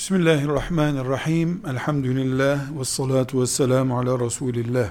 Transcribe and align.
Bismillahirrahmanirrahim. 0.00 1.62
Elhamdülillah 1.70 2.78
ve 2.78 2.84
salatu 2.84 3.42
ve 3.42 3.46
selamu 3.46 3.98
ala 3.98 4.20
Resulillah. 4.20 4.90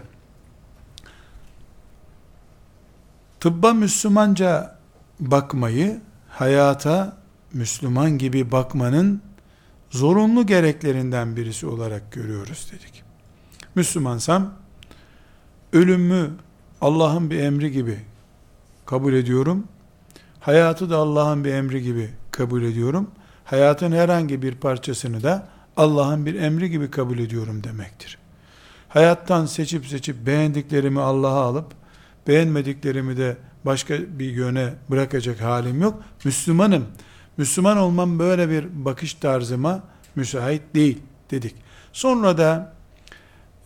Tıbba 3.39 3.73
Müslümanca 3.73 4.77
bakmayı, 5.19 6.01
hayata 6.29 7.17
Müslüman 7.53 8.17
gibi 8.17 8.51
bakmanın 8.51 9.21
zorunlu 9.89 10.45
gereklerinden 10.45 11.35
birisi 11.35 11.67
olarak 11.67 12.11
görüyoruz 12.11 12.71
dedik. 12.71 13.03
Müslümansam, 13.75 14.53
ölümü 15.73 16.31
Allah'ın 16.81 17.29
bir 17.29 17.39
emri 17.39 17.71
gibi 17.71 17.99
kabul 18.85 19.13
ediyorum. 19.13 19.67
Hayatı 20.39 20.89
da 20.89 20.97
Allah'ın 20.97 21.45
bir 21.45 21.53
emri 21.53 21.83
gibi 21.83 22.09
kabul 22.31 22.63
ediyorum 22.63 23.07
hayatın 23.49 23.91
herhangi 23.91 24.41
bir 24.41 24.55
parçasını 24.55 25.23
da 25.23 25.47
Allah'ın 25.77 26.25
bir 26.25 26.35
emri 26.35 26.69
gibi 26.69 26.91
kabul 26.91 27.19
ediyorum 27.19 27.63
demektir. 27.63 28.17
Hayattan 28.89 29.45
seçip 29.45 29.85
seçip 29.87 30.25
beğendiklerimi 30.25 30.99
Allah'a 31.01 31.41
alıp 31.41 31.65
beğenmediklerimi 32.27 33.17
de 33.17 33.37
başka 33.65 33.95
bir 34.19 34.31
yöne 34.31 34.73
bırakacak 34.89 35.41
halim 35.41 35.81
yok. 35.81 36.03
Müslümanım. 36.25 36.85
Müslüman 37.37 37.77
olmam 37.77 38.19
böyle 38.19 38.49
bir 38.49 38.85
bakış 38.85 39.13
tarzıma 39.13 39.83
müsait 40.15 40.61
değil 40.75 40.97
dedik. 41.31 41.55
Sonra 41.93 42.37
da 42.37 42.73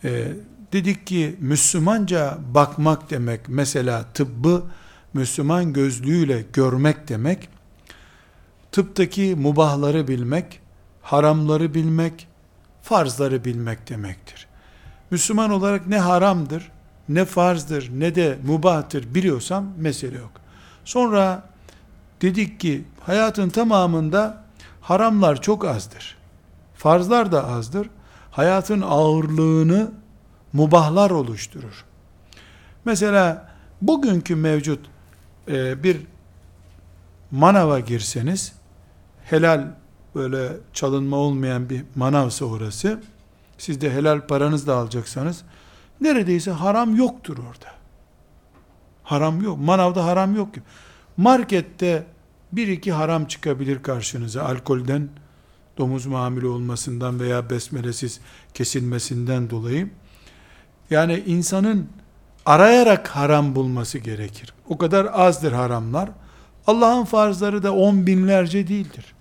e, 0.04 0.32
dedik 0.72 1.06
ki 1.06 1.36
Müslümanca 1.40 2.38
bakmak 2.54 3.10
demek 3.10 3.40
mesela 3.48 4.04
tıbbı 4.14 4.62
Müslüman 5.14 5.72
gözlüğüyle 5.72 6.44
görmek 6.52 7.08
demek 7.08 7.48
tıptaki 8.74 9.34
mubahları 9.34 10.08
bilmek, 10.08 10.60
haramları 11.02 11.74
bilmek, 11.74 12.28
farzları 12.82 13.44
bilmek 13.44 13.88
demektir. 13.88 14.46
Müslüman 15.10 15.50
olarak 15.50 15.86
ne 15.86 15.98
haramdır, 15.98 16.72
ne 17.08 17.24
farzdır, 17.24 17.90
ne 18.00 18.14
de 18.14 18.38
mubahtır 18.46 19.14
biliyorsam 19.14 19.66
mesele 19.76 20.18
yok. 20.18 20.30
Sonra 20.84 21.42
dedik 22.22 22.60
ki 22.60 22.84
hayatın 23.00 23.48
tamamında 23.48 24.44
haramlar 24.80 25.42
çok 25.42 25.64
azdır. 25.64 26.16
Farzlar 26.74 27.32
da 27.32 27.48
azdır. 27.48 27.90
Hayatın 28.30 28.80
ağırlığını 28.80 29.90
mubahlar 30.52 31.10
oluşturur. 31.10 31.84
Mesela 32.84 33.48
bugünkü 33.82 34.36
mevcut 34.36 34.86
e, 35.48 35.82
bir 35.82 36.00
manava 37.30 37.80
girseniz 37.80 38.52
helal 39.24 39.68
böyle 40.14 40.52
çalınma 40.72 41.16
olmayan 41.16 41.70
bir 41.70 41.84
manavsa 41.94 42.44
orası, 42.44 43.00
siz 43.58 43.80
de 43.80 43.90
helal 43.90 44.26
paranızla 44.26 44.74
alacaksanız, 44.74 45.42
neredeyse 46.00 46.50
haram 46.50 46.96
yoktur 46.96 47.38
orada. 47.38 47.74
Haram 49.02 49.42
yok. 49.42 49.58
Manavda 49.60 50.04
haram 50.04 50.36
yok. 50.36 50.48
Markette 51.16 52.06
bir 52.52 52.68
iki 52.68 52.92
haram 52.92 53.24
çıkabilir 53.24 53.82
karşınıza. 53.82 54.44
Alkolden, 54.44 55.08
domuz 55.78 56.06
mamülü 56.06 56.46
olmasından 56.46 57.20
veya 57.20 57.50
besmelesiz 57.50 58.20
kesilmesinden 58.54 59.50
dolayı. 59.50 59.90
Yani 60.90 61.22
insanın 61.26 61.88
arayarak 62.46 63.08
haram 63.08 63.54
bulması 63.54 63.98
gerekir. 63.98 64.54
O 64.68 64.78
kadar 64.78 65.08
azdır 65.12 65.52
haramlar. 65.52 66.10
Allah'ın 66.66 67.04
farzları 67.04 67.62
da 67.62 67.74
on 67.74 68.06
binlerce 68.06 68.68
değildir. 68.68 69.13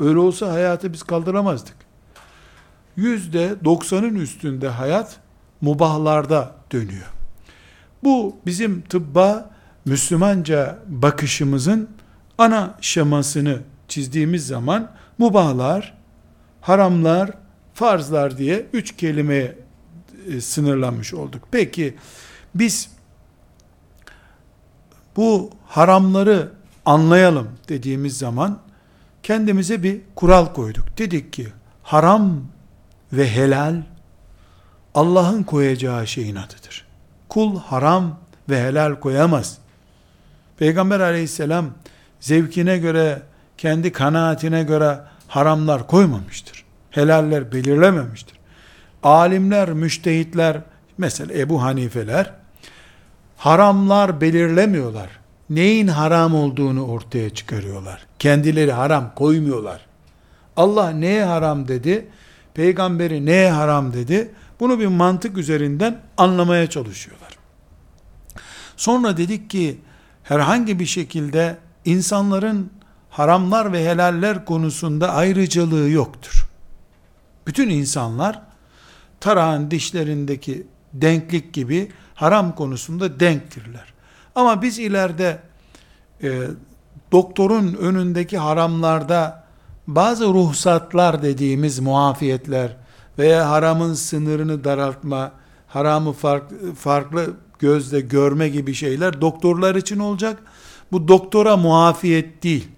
Öyle 0.00 0.18
olsa 0.18 0.52
hayatı 0.52 0.92
biz 0.92 1.02
kaldıramazdık. 1.02 1.76
Yüzde 2.96 3.54
doksanın 3.64 4.14
üstünde 4.14 4.68
hayat 4.68 5.16
mubahlarda 5.60 6.54
dönüyor. 6.72 7.06
Bu 8.04 8.36
bizim 8.46 8.80
tıbba 8.80 9.50
Müslümanca 9.84 10.78
bakışımızın 10.86 11.88
ana 12.38 12.74
şemasını 12.80 13.58
çizdiğimiz 13.88 14.46
zaman 14.46 14.90
mubahlar, 15.18 15.94
haramlar, 16.60 17.30
farzlar 17.74 18.38
diye 18.38 18.66
üç 18.72 18.96
kelimeye 18.96 19.58
e, 20.28 20.40
sınırlanmış 20.40 21.14
olduk. 21.14 21.42
Peki 21.50 21.96
biz 22.54 22.90
bu 25.16 25.50
haramları 25.66 26.52
anlayalım 26.86 27.48
dediğimiz 27.68 28.18
zaman 28.18 28.58
kendimize 29.22 29.82
bir 29.82 30.00
kural 30.14 30.46
koyduk. 30.46 30.98
Dedik 30.98 31.32
ki 31.32 31.48
haram 31.82 32.40
ve 33.12 33.30
helal 33.30 33.82
Allah'ın 34.94 35.42
koyacağı 35.42 36.06
şeyin 36.06 36.36
adıdır. 36.36 36.86
Kul 37.28 37.60
haram 37.60 38.18
ve 38.48 38.62
helal 38.62 38.94
koyamaz. 38.94 39.58
Peygamber 40.58 41.00
aleyhisselam 41.00 41.66
zevkine 42.20 42.78
göre, 42.78 43.22
kendi 43.58 43.92
kanaatine 43.92 44.62
göre 44.62 45.00
haramlar 45.28 45.86
koymamıştır. 45.86 46.64
Helaller 46.90 47.52
belirlememiştir. 47.52 48.38
Alimler, 49.02 49.72
müştehitler, 49.72 50.60
mesela 50.98 51.34
Ebu 51.34 51.62
Hanifeler, 51.62 52.32
haramlar 53.36 54.20
belirlemiyorlar 54.20 55.17
neyin 55.50 55.88
haram 55.88 56.34
olduğunu 56.34 56.86
ortaya 56.86 57.30
çıkarıyorlar. 57.30 58.06
Kendileri 58.18 58.72
haram 58.72 59.12
koymuyorlar. 59.14 59.86
Allah 60.56 60.90
neye 60.90 61.24
haram 61.24 61.68
dedi? 61.68 62.06
Peygamberi 62.54 63.26
neye 63.26 63.50
haram 63.50 63.92
dedi? 63.92 64.30
Bunu 64.60 64.80
bir 64.80 64.86
mantık 64.86 65.38
üzerinden 65.38 66.00
anlamaya 66.16 66.70
çalışıyorlar. 66.70 67.38
Sonra 68.76 69.16
dedik 69.16 69.50
ki 69.50 69.78
herhangi 70.22 70.78
bir 70.78 70.86
şekilde 70.86 71.56
insanların 71.84 72.70
haramlar 73.10 73.72
ve 73.72 73.84
helaller 73.84 74.44
konusunda 74.44 75.14
ayrıcalığı 75.14 75.90
yoktur. 75.90 76.48
Bütün 77.46 77.70
insanlar 77.70 78.42
tarağın 79.20 79.70
dişlerindeki 79.70 80.66
denklik 80.92 81.52
gibi 81.52 81.92
haram 82.14 82.54
konusunda 82.54 83.20
denktirler. 83.20 83.97
Ama 84.38 84.62
biz 84.62 84.78
ileride 84.78 85.38
e, 86.22 86.42
doktorun 87.12 87.74
önündeki 87.74 88.38
haramlarda 88.38 89.44
bazı 89.86 90.24
ruhsatlar 90.26 91.22
dediğimiz 91.22 91.78
muafiyetler 91.78 92.76
veya 93.18 93.50
haramın 93.50 93.94
sınırını 93.94 94.64
daraltma, 94.64 95.32
haramı 95.66 96.12
farklı, 96.12 96.74
farklı 96.74 97.34
gözle 97.58 98.00
görme 98.00 98.48
gibi 98.48 98.74
şeyler 98.74 99.20
doktorlar 99.20 99.74
için 99.74 99.98
olacak. 99.98 100.42
Bu 100.92 101.08
doktora 101.08 101.56
muafiyet 101.56 102.42
değil. 102.42 102.68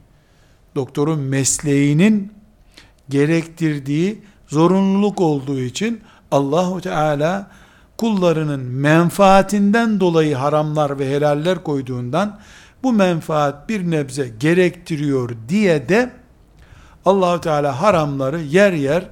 Doktorun 0.75 1.20
mesleğinin 1.20 2.32
gerektirdiği 3.09 4.22
zorunluluk 4.47 5.20
olduğu 5.20 5.60
için 5.60 6.00
Allahu 6.31 6.81
Teala 6.81 7.50
kullarının 8.00 8.61
menfaatinden 8.61 10.00
dolayı 10.00 10.34
haramlar 10.34 10.99
ve 10.99 11.11
helaller 11.11 11.62
koyduğundan 11.62 12.38
bu 12.83 12.93
menfaat 12.93 13.69
bir 13.69 13.91
nebze 13.91 14.28
gerektiriyor 14.28 15.31
diye 15.49 15.88
de 15.88 16.11
Allahu 17.05 17.41
Teala 17.41 17.83
haramları 17.83 18.41
yer 18.41 18.72
yer 18.72 19.09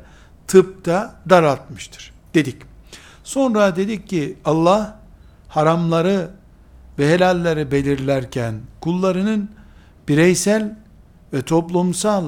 tıpta 0.47 1.15
daraltmıştır 1.31 2.12
dedik. 2.34 2.56
Sonra 3.25 3.76
dedik 3.76 4.09
ki 4.09 4.37
Allah 4.44 5.00
haramları 5.49 6.31
ve 6.99 7.12
helalleri 7.12 7.70
belirlerken 7.70 8.55
kullarının 8.81 9.50
bireysel 10.09 10.76
ve 11.32 11.43
toplumsal 11.43 12.25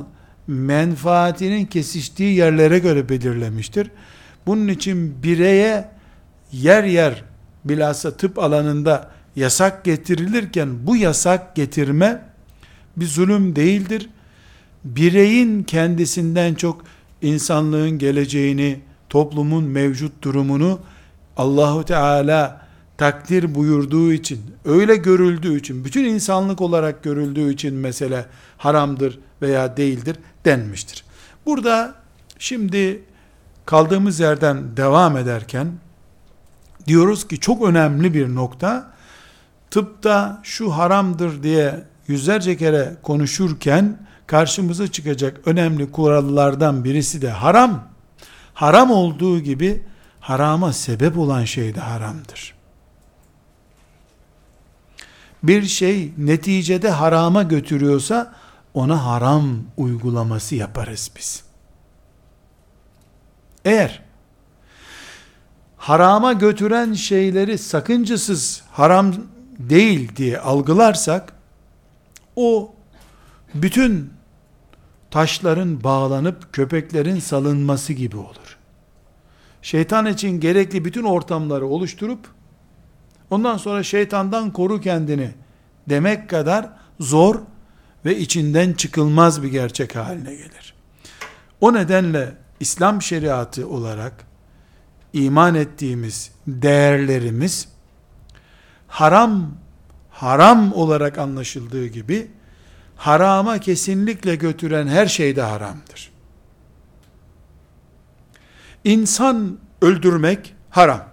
menfaatinin 0.47 1.67
kesiştiği 1.67 2.37
yerlere 2.37 2.79
göre 2.79 3.09
belirlemiştir. 3.09 3.91
Bunun 4.47 4.69
için 4.69 5.23
bireye 5.23 6.00
yer 6.53 6.85
yer 6.85 7.25
bilhassa 7.65 8.11
tıp 8.11 8.39
alanında 8.39 9.11
yasak 9.37 9.85
getirilirken 9.85 10.87
bu 10.87 10.97
yasak 10.97 11.57
getirme 11.57 12.23
bir 12.97 13.07
zulüm 13.07 13.57
değildir. 13.57 14.09
Bireyin 14.85 15.63
kendisinden 15.63 16.55
çok 16.55 16.85
insanlığın 17.23 17.91
geleceğini, 17.91 18.81
toplumun 19.09 19.65
mevcut 19.65 20.23
durumunu 20.23 20.81
Allahu 21.37 21.85
Teala 21.85 22.67
takdir 22.99 23.55
buyurduğu 23.55 24.13
için, 24.13 24.41
öyle 24.65 24.97
görüldüğü 24.97 25.59
için, 25.59 25.85
bütün 25.85 26.05
insanlık 26.05 26.61
olarak 26.61 27.03
görüldüğü 27.03 27.53
için 27.53 27.75
mesele 27.75 28.27
haramdır 28.59 29.19
veya 29.43 29.77
değildir 29.77 30.17
denmiştir. 30.45 31.05
Burada 31.47 31.95
şimdi 32.39 33.03
kaldığımız 33.67 34.21
yerden 34.21 34.77
devam 34.77 35.17
ederken 35.17 35.69
diyoruz 36.87 37.29
ki 37.29 37.41
çok 37.41 37.63
önemli 37.63 38.15
bir 38.15 38.35
nokta 38.35 38.91
tıpta 39.71 40.41
şu 40.43 40.73
haramdır 40.73 41.43
diye 41.43 41.85
yüzlerce 42.07 42.57
kere 42.57 42.97
konuşurken 43.03 43.99
karşımıza 44.27 44.89
çıkacak 44.89 45.41
önemli 45.47 45.93
kurallardan 45.93 46.85
birisi 46.85 47.23
de 47.23 47.31
haram. 47.31 47.89
Haram 48.55 48.91
olduğu 48.91 49.41
gibi 49.41 49.83
harama 50.21 50.73
sebep 50.73 51.19
olan 51.19 51.45
şey 51.45 51.75
de 51.75 51.81
haramdır. 51.81 52.55
Bir 55.43 55.63
şey 55.63 56.13
neticede 56.19 56.91
harama 56.91 57.43
götürüyorsa 57.43 58.35
ona 58.75 59.07
haram 59.07 59.59
uygulaması 59.77 60.55
yaparız 60.55 61.11
biz. 61.17 61.45
Eğer 63.65 64.03
harama 65.81 66.33
götüren 66.33 66.93
şeyleri 66.93 67.59
sakıncasız 67.59 68.63
haram 68.73 69.15
değil 69.59 70.17
diye 70.17 70.39
algılarsak 70.39 71.33
o 72.37 72.75
bütün 73.55 74.11
taşların 75.11 75.85
bağlanıp 75.85 76.53
köpeklerin 76.53 77.21
salınması 77.21 77.93
gibi 77.93 78.17
olur. 78.17 78.59
Şeytan 79.63 80.07
için 80.07 80.41
gerekli 80.41 80.85
bütün 80.85 81.05
ortamları 81.05 81.67
oluşturup 81.67 82.29
ondan 83.31 83.57
sonra 83.57 83.83
şeytandan 83.83 84.53
koru 84.53 84.81
kendini 84.81 85.31
demek 85.89 86.31
kadar 86.31 86.69
zor 87.01 87.37
ve 88.05 88.19
içinden 88.19 88.73
çıkılmaz 88.73 89.43
bir 89.43 89.49
gerçek 89.49 89.97
haline 89.97 90.35
gelir. 90.35 90.75
O 91.61 91.75
nedenle 91.75 92.35
İslam 92.61 93.03
şeriatı 93.03 93.69
olarak 93.69 94.30
iman 95.13 95.55
ettiğimiz 95.55 96.31
değerlerimiz 96.47 97.69
haram 98.89 99.51
haram 100.11 100.73
olarak 100.73 101.19
anlaşıldığı 101.19 101.87
gibi 101.87 102.31
harama 102.97 103.59
kesinlikle 103.59 104.37
götüren 104.37 104.89
her 104.89 105.07
şey 105.07 105.37
de 105.37 105.43
haramdır. 105.43 106.11
İnsan 108.85 109.59
öldürmek 109.83 110.55
haram. 110.71 111.05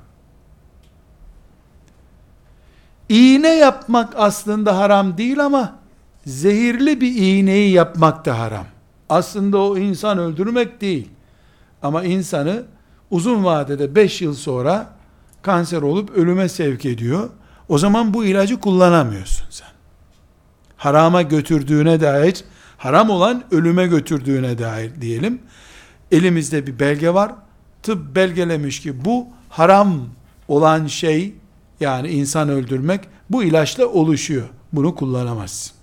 İğne 3.10 3.56
yapmak 3.56 4.14
aslında 4.18 4.78
haram 4.78 5.18
değil 5.18 5.46
ama 5.46 5.80
zehirli 6.26 7.02
bir 7.02 7.16
iğneyi 7.16 7.72
yapmak 7.72 8.26
da 8.26 8.40
haram. 8.40 8.66
Aslında 9.10 9.58
o 9.58 9.78
insan 9.78 10.18
öldürmek 10.18 10.82
değil. 10.82 11.10
Ama 11.82 12.04
insanı 12.04 12.66
uzun 13.12 13.44
vadede 13.44 13.96
5 13.96 14.22
yıl 14.22 14.34
sonra 14.34 14.94
kanser 15.42 15.82
olup 15.82 16.10
ölüme 16.10 16.50
sevk 16.50 16.86
ediyor. 16.86 17.30
O 17.70 17.78
zaman 17.78 18.14
bu 18.14 18.26
ilacı 18.26 18.60
kullanamıyorsun 18.60 19.46
sen. 19.50 19.68
Harama 20.78 21.22
götürdüğüne 21.22 22.02
dair, 22.02 22.44
haram 22.78 23.10
olan 23.10 23.44
ölüme 23.52 23.88
götürdüğüne 23.88 24.58
dair 24.58 25.02
diyelim. 25.02 25.42
Elimizde 26.12 26.68
bir 26.68 26.80
belge 26.80 27.14
var. 27.14 27.32
Tıp 27.84 28.16
belgelemiş 28.16 28.80
ki 28.80 29.06
bu 29.06 29.28
haram 29.50 30.10
olan 30.48 30.88
şey 30.88 31.36
yani 31.80 32.10
insan 32.10 32.50
öldürmek 32.50 33.02
bu 33.30 33.44
ilaçla 33.44 33.86
oluşuyor. 33.86 34.50
Bunu 34.74 34.96
kullanamazsın. 34.96 35.78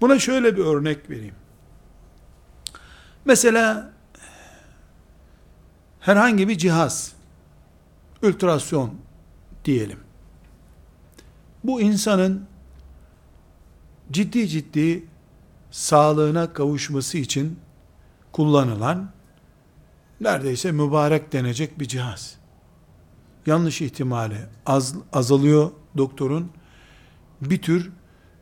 Buna 0.00 0.18
şöyle 0.18 0.56
bir 0.56 0.64
örnek 0.64 1.10
vereyim. 1.10 1.34
Mesela 3.24 3.91
herhangi 6.02 6.48
bir 6.48 6.58
cihaz, 6.58 7.12
ultrasyon 8.22 8.94
diyelim. 9.64 9.98
Bu 11.64 11.80
insanın 11.80 12.46
ciddi 14.10 14.48
ciddi 14.48 15.04
sağlığına 15.70 16.52
kavuşması 16.52 17.18
için 17.18 17.58
kullanılan 18.32 19.10
neredeyse 20.20 20.72
mübarek 20.72 21.32
denecek 21.32 21.80
bir 21.80 21.88
cihaz. 21.88 22.36
Yanlış 23.46 23.80
ihtimali 23.80 24.38
az, 24.66 24.94
azalıyor 25.12 25.70
doktorun. 25.96 26.50
Bir 27.40 27.62
tür 27.62 27.90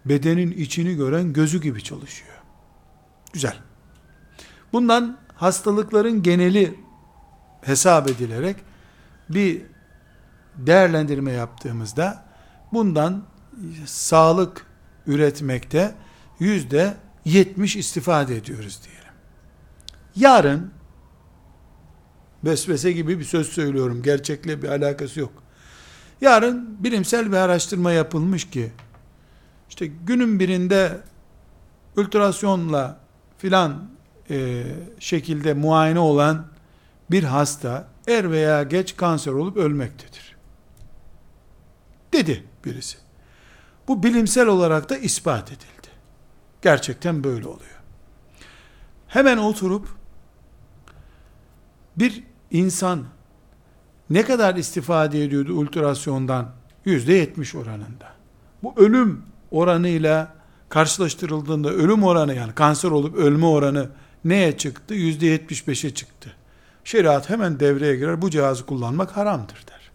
bedenin 0.05 0.51
içini 0.51 0.95
gören 0.95 1.33
gözü 1.33 1.61
gibi 1.61 1.83
çalışıyor. 1.83 2.35
Güzel. 3.33 3.57
Bundan 4.73 5.19
hastalıkların 5.35 6.23
geneli 6.23 6.90
hesap 7.63 8.11
edilerek 8.11 8.57
bir 9.29 9.63
değerlendirme 10.57 11.33
yaptığımızda 11.33 12.25
bundan 12.73 13.23
sağlık 13.87 14.67
üretmekte 15.07 15.95
yüzde 16.39 16.95
yetmiş 17.25 17.77
istifade 17.77 18.37
ediyoruz 18.37 18.81
diyelim. 18.85 19.13
Yarın 20.17 20.71
vesvese 22.45 22.93
gibi 22.93 23.19
bir 23.19 23.25
söz 23.25 23.49
söylüyorum. 23.49 24.03
Gerçekle 24.03 24.63
bir 24.63 24.69
alakası 24.69 25.21
yok. 25.21 25.33
Yarın 26.21 26.85
bilimsel 26.85 27.33
bir 27.33 27.37
araştırma 27.37 27.93
yapılmış 27.93 28.51
ki 28.51 28.73
işte 29.69 29.87
günün 29.87 30.41
birinde 30.41 31.01
ultrasyonla 31.97 33.01
filan 33.39 33.91
e, 34.31 34.65
şekilde 34.99 35.55
muayene 35.55 35.99
olan 35.99 36.47
bir 37.11 37.25
hasta 37.25 37.89
er 38.09 38.31
veya 38.31 38.63
geç 38.63 38.97
kanser 38.97 39.33
olup 39.33 39.57
ölmektedir. 39.57 40.37
Dedi 42.13 42.45
birisi. 42.65 42.99
Bu 43.89 44.03
bilimsel 44.03 44.47
olarak 44.47 44.91
da 44.91 44.97
ispat 44.97 45.49
edildi. 45.49 45.89
Gerçekten 46.63 47.25
böyle 47.25 47.47
oluyor. 47.47 47.81
Hemen 49.09 49.37
oturup 49.37 49.89
bir 51.97 52.25
insan 52.51 53.05
ne 54.11 54.23
kadar 54.23 54.55
istifade 54.57 55.25
ediyordu 55.25 55.53
ultrasyondan? 55.53 56.51
Yüzde 56.85 57.13
yetmiş 57.13 57.55
oranında. 57.55 58.13
Bu 58.63 58.75
ölüm 58.77 59.23
oranıyla 59.51 60.35
karşılaştırıldığında 60.69 61.71
ölüm 61.71 62.05
oranı 62.05 62.35
yani 62.35 62.55
kanser 62.55 62.91
olup 62.91 63.17
ölme 63.17 63.47
oranı 63.47 63.89
neye 64.25 64.59
çıktı? 64.59 64.95
Yüzde 64.95 65.27
yetmiş 65.27 65.69
beşe 65.69 65.95
çıktı. 65.95 66.37
Şeriat 66.85 67.31
hemen 67.31 67.61
devreye 67.61 67.97
girer. 67.97 68.23
Bu 68.23 68.31
cihazı 68.31 68.67
kullanmak 68.67 69.17
haramdır 69.17 69.65
der. 69.71 69.91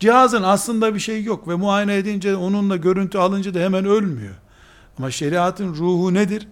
Cihazın 0.00 0.42
aslında 0.42 0.94
bir 0.94 1.00
şey 1.00 1.24
yok 1.24 1.48
ve 1.48 1.54
muayene 1.54 1.96
edince 1.96 2.36
onunla 2.36 2.76
görüntü 2.76 3.18
alınca 3.18 3.54
da 3.54 3.58
hemen 3.58 3.84
ölmüyor. 3.84 4.34
Ama 4.98 5.10
şeriatın 5.10 5.74
ruhu 5.74 6.14
nedir? 6.14 6.48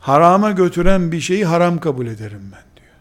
Harama 0.00 0.50
götüren 0.50 1.12
bir 1.12 1.20
şeyi 1.20 1.44
haram 1.44 1.80
kabul 1.80 2.06
ederim 2.06 2.42
ben 2.42 2.76
diyor. 2.76 2.94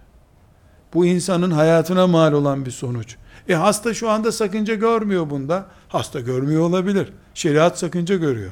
Bu 0.93 1.05
insanın 1.05 1.51
hayatına 1.51 2.07
mal 2.07 2.33
olan 2.33 2.65
bir 2.65 2.71
sonuç. 2.71 3.15
E 3.49 3.53
hasta 3.55 3.93
şu 3.93 4.09
anda 4.09 4.31
sakınca 4.31 4.75
görmüyor 4.75 5.29
bunda. 5.29 5.65
Hasta 5.87 6.19
görmüyor 6.19 6.61
olabilir. 6.61 7.13
Şeriat 7.33 7.79
sakınca 7.79 8.15
görüyor. 8.15 8.51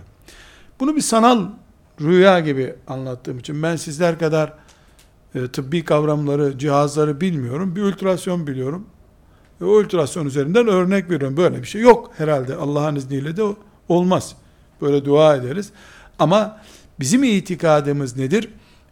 Bunu 0.80 0.96
bir 0.96 1.02
sanal 1.02 1.48
rüya 2.02 2.40
gibi 2.40 2.76
anlattığım 2.88 3.40
için 3.40 3.64
ben 3.64 3.76
sizler 3.76 4.20
kadar 4.20 4.54
e, 5.36 5.48
tıbbi 5.48 5.86
kavramları, 5.86 6.58
cihazları 6.58 7.22
bilmiyorum. 7.22 7.76
Bir 7.76 7.82
ultrasyon 7.82 8.48
biliyorum. 8.48 8.86
E, 9.62 9.64
o 9.64 9.68
ultrasyon 9.68 10.26
üzerinden 10.26 10.68
örnek 10.68 11.10
veriyorum. 11.10 11.38
Böyle 11.38 11.62
bir 11.62 11.68
şey 11.68 11.82
yok 11.82 12.12
herhalde. 12.18 12.56
Allah'ın 12.56 12.96
izniyle 12.96 13.38
de 13.38 13.44
olmaz. 13.90 14.36
Böyle 14.82 15.06
dua 15.06 15.36
ederiz. 15.36 15.70
Ama 16.20 16.62
bizim 17.00 17.24
itikadımız 17.24 18.18
nedir? 18.18 18.50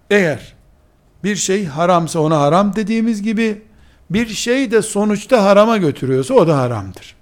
Eğer 0.09 0.55
bir 1.23 1.35
şey 1.35 1.65
haramsa 1.65 2.19
ona 2.19 2.39
haram 2.39 2.75
dediğimiz 2.75 3.21
gibi 3.21 3.61
bir 4.09 4.27
şey 4.27 4.71
de 4.71 4.81
sonuçta 4.81 5.43
harama 5.43 5.77
götürüyorsa 5.77 6.33
o 6.33 6.47
da 6.47 6.57
haramdır. 6.57 7.16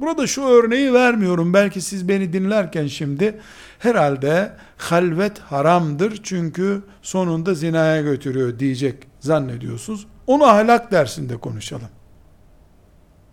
Burada 0.00 0.26
şu 0.26 0.42
örneği 0.42 0.92
vermiyorum. 0.92 1.54
Belki 1.54 1.80
siz 1.80 2.08
beni 2.08 2.32
dinlerken 2.32 2.86
şimdi 2.86 3.40
herhalde 3.78 4.52
halvet 4.76 5.38
haramdır 5.38 6.20
çünkü 6.22 6.82
sonunda 7.02 7.54
zinaya 7.54 8.02
götürüyor 8.02 8.58
diyecek 8.58 8.94
zannediyorsunuz. 9.20 10.06
Onu 10.26 10.44
ahlak 10.44 10.92
dersinde 10.92 11.36
konuşalım. 11.36 11.88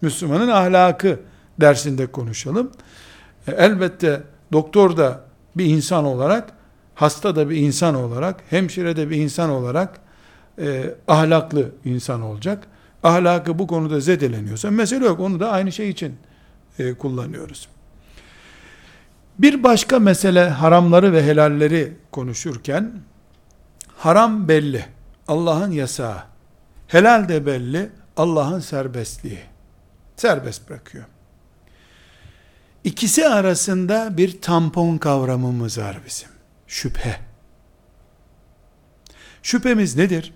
Müslümanın 0.01 0.47
ahlakı 0.47 1.19
dersinde 1.61 2.07
konuşalım. 2.07 2.71
E, 3.47 3.51
elbette 3.51 4.23
doktor 4.51 4.97
da 4.97 5.21
bir 5.55 5.65
insan 5.65 6.05
olarak, 6.05 6.49
hasta 6.95 7.35
da 7.35 7.49
bir 7.49 7.55
insan 7.55 7.95
olarak, 7.95 8.43
hemşire 8.49 8.95
de 8.95 9.09
bir 9.09 9.15
insan 9.17 9.49
olarak 9.49 9.99
e, 10.61 10.95
ahlaklı 11.07 11.71
insan 11.85 12.21
olacak. 12.21 12.67
Ahlakı 13.03 13.59
bu 13.59 13.67
konuda 13.67 13.99
zedeleniyorsa 13.99 14.71
mesele 14.71 15.05
yok. 15.05 15.19
Onu 15.19 15.39
da 15.39 15.51
aynı 15.51 15.71
şey 15.71 15.89
için 15.89 16.15
e, 16.79 16.93
kullanıyoruz. 16.93 17.67
Bir 19.39 19.63
başka 19.63 19.99
mesele 19.99 20.49
haramları 20.49 21.13
ve 21.13 21.23
helalleri 21.23 21.97
konuşurken 22.11 22.91
haram 23.97 24.47
belli. 24.47 24.85
Allah'ın 25.27 25.71
yasağı. 25.71 26.23
Helal 26.87 27.29
de 27.29 27.45
belli. 27.45 27.89
Allah'ın 28.17 28.59
serbestliği. 28.59 29.39
Serbest 30.15 30.69
bırakıyor. 30.69 31.05
İkisi 32.83 33.27
arasında 33.27 34.17
bir 34.17 34.41
tampon 34.41 34.97
kavramımız 34.97 35.77
var 35.77 35.99
bizim. 36.05 36.29
Şüphe. 36.67 37.19
Şüphemiz 39.43 39.95
nedir? 39.95 40.33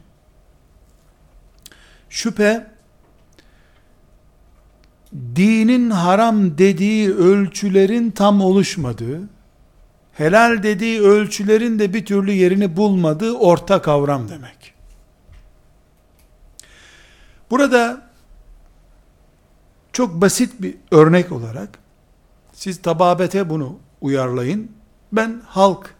Şüphe 2.10 2.68
dinin 5.36 5.90
haram 5.90 6.58
dediği 6.58 7.14
ölçülerin 7.14 8.12
tam 8.12 8.42
oluşmadığı, 8.42 9.30
helal 10.14 10.64
dediği 10.64 11.02
ölçülerin 11.02 11.80
de 11.80 11.94
bir 11.94 12.06
türlü 12.06 12.32
yerini 12.32 12.78
bulmadığı 12.78 13.34
orta 13.34 13.82
kavram 13.82 14.30
demek. 14.30 14.74
Burada 17.52 18.02
çok 19.94 20.22
basit 20.22 20.62
bir 20.62 20.76
örnek 20.92 21.32
olarak 21.32 21.70
siz 22.54 22.82
tababete 22.82 23.50
bunu 23.50 23.80
uyarlayın. 24.02 24.72
Ben 25.12 25.42
halk 25.46 25.96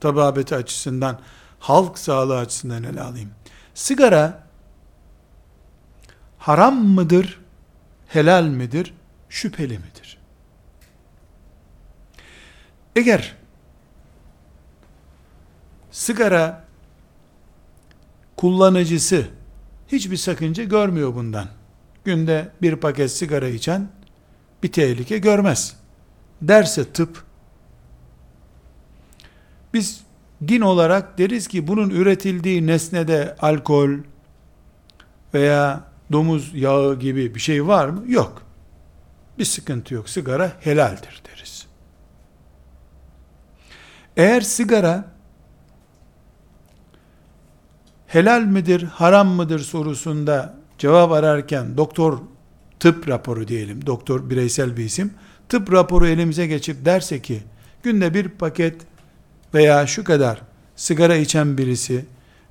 tababeti 0.00 0.56
açısından, 0.56 1.18
halk 1.58 1.98
sağlığı 1.98 2.38
açısından 2.38 2.82
ele 2.82 3.00
alayım. 3.00 3.30
Sigara 3.74 4.42
haram 6.38 6.84
mıdır, 6.84 7.37
helal 8.08 8.44
midir, 8.44 8.94
şüpheli 9.28 9.78
midir? 9.78 10.18
Eğer 12.96 13.36
sigara 15.90 16.64
kullanıcısı 18.36 19.28
hiçbir 19.88 20.16
sakınca 20.16 20.64
görmüyor 20.64 21.14
bundan. 21.14 21.48
Günde 22.04 22.48
bir 22.62 22.76
paket 22.76 23.12
sigara 23.12 23.48
içen 23.48 23.88
bir 24.62 24.72
tehlike 24.72 25.18
görmez. 25.18 25.76
Derse 26.42 26.92
tıp, 26.92 27.24
biz 29.74 30.00
din 30.48 30.60
olarak 30.60 31.18
deriz 31.18 31.48
ki 31.48 31.66
bunun 31.66 31.90
üretildiği 31.90 32.66
nesnede 32.66 33.36
alkol 33.40 33.90
veya 35.34 35.87
domuz 36.12 36.54
yağı 36.54 36.98
gibi 36.98 37.34
bir 37.34 37.40
şey 37.40 37.66
var 37.66 37.88
mı? 37.88 38.04
Yok. 38.06 38.42
Bir 39.38 39.44
sıkıntı 39.44 39.94
yok. 39.94 40.08
Sigara 40.08 40.52
helaldir 40.60 41.22
deriz. 41.26 41.66
Eğer 44.16 44.40
sigara 44.40 45.04
helal 48.06 48.42
midir, 48.42 48.82
haram 48.82 49.28
mıdır 49.28 49.58
sorusunda 49.58 50.54
cevap 50.78 51.12
ararken 51.12 51.76
doktor 51.76 52.18
tıp 52.80 53.08
raporu 53.08 53.48
diyelim, 53.48 53.86
doktor 53.86 54.30
bireysel 54.30 54.76
bir 54.76 54.84
isim, 54.84 55.14
tıp 55.48 55.72
raporu 55.72 56.06
elimize 56.06 56.46
geçip 56.46 56.84
derse 56.84 57.22
ki 57.22 57.42
günde 57.82 58.14
bir 58.14 58.28
paket 58.28 58.82
veya 59.54 59.86
şu 59.86 60.04
kadar 60.04 60.42
sigara 60.76 61.16
içen 61.16 61.58
birisi 61.58 62.04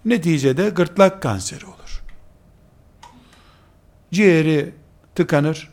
neticede 0.05 0.69
gırtlak 0.69 1.21
kanseri 1.21 1.65
olur. 1.65 1.76
Ciğeri 4.11 4.73
tıkanır. 5.15 5.69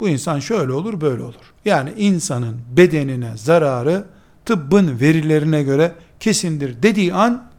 Bu 0.00 0.08
insan 0.08 0.38
şöyle 0.38 0.72
olur, 0.72 1.00
böyle 1.00 1.22
olur. 1.22 1.54
Yani 1.64 1.92
insanın 1.96 2.60
bedenine 2.76 3.36
zararı 3.36 4.04
tıbbın 4.44 5.00
verilerine 5.00 5.62
göre 5.62 5.92
kesindir 6.20 6.82
dediği 6.82 7.14
an 7.14 7.50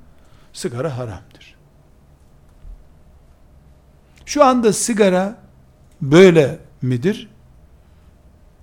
sigara 0.54 0.98
haramdır. 0.98 1.56
Şu 4.26 4.44
anda 4.44 4.74
sigara 4.74 5.38
böyle 6.02 6.60
midir? 6.82 7.30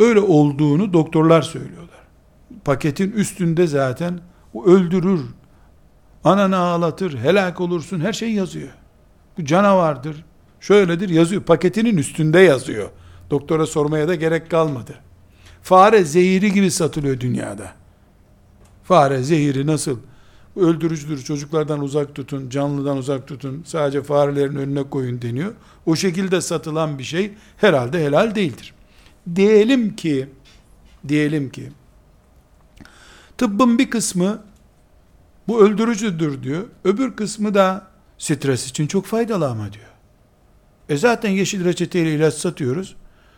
Öyle 0.01 0.21
olduğunu 0.21 0.93
doktorlar 0.93 1.43
söylüyorlar. 1.43 2.03
Paketin 2.65 3.13
üstünde 3.13 3.67
zaten 3.67 4.21
o 4.55 4.67
öldürür, 4.67 5.21
ananı 6.25 6.57
ağlatır, 6.57 7.19
helak 7.19 7.61
olursun 7.61 8.01
her 8.01 8.13
şey 8.13 8.33
yazıyor. 8.33 8.69
Bu 9.39 9.45
canavardır, 9.45 10.25
şöyledir 10.63 11.09
yazıyor. 11.09 11.43
Paketinin 11.43 11.97
üstünde 11.97 12.41
yazıyor. 12.41 12.91
Doktora 13.31 13.67
sormaya 13.67 14.09
da 14.09 14.15
gerek 14.15 14.51
kalmadı. 14.51 14.95
Fare 15.63 16.05
zehiri 16.05 16.53
gibi 16.53 16.71
satılıyor 16.71 17.21
dünyada. 17.21 17.73
Fare 18.85 19.23
zehiri 19.23 19.67
nasıl? 19.67 19.99
Öldürücüdür, 20.57 21.25
çocuklardan 21.25 21.81
uzak 21.81 22.15
tutun, 22.15 22.51
canlıdan 22.51 22.97
uzak 22.97 23.29
tutun, 23.29 23.63
sadece 23.67 24.03
farelerin 24.03 24.57
önüne 24.57 24.83
koyun 24.83 25.23
deniyor. 25.23 25.53
O 25.87 25.97
şekilde 25.97 26.41
satılan 26.41 26.99
bir 26.99 27.05
şey 27.05 27.33
herhalde 27.57 28.05
helal 28.05 28.35
değildir. 28.35 28.75
Diyelim 29.35 29.97
ki, 29.97 30.29
diyelim 31.09 31.51
ki, 31.51 31.73
tıbbın 33.39 33.79
bir 33.79 33.91
kısmı 33.91 34.43
bu 35.49 35.65
öldürücüdür 35.65 36.43
diyor, 36.43 36.65
öbür 36.85 37.17
kısmı 37.17 37.55
da 37.55 37.87
stres 38.19 38.67
için 38.67 38.87
çok 38.87 39.07
faydalı 39.07 39.49
ama 39.49 39.73
diyor. 39.73 39.92
E 40.93 40.97
zaten 40.97 41.31
yeşil 41.31 41.65
reçeteyle 41.65 42.15
ilaç 42.15 42.35
satıyoruz. 42.35 42.97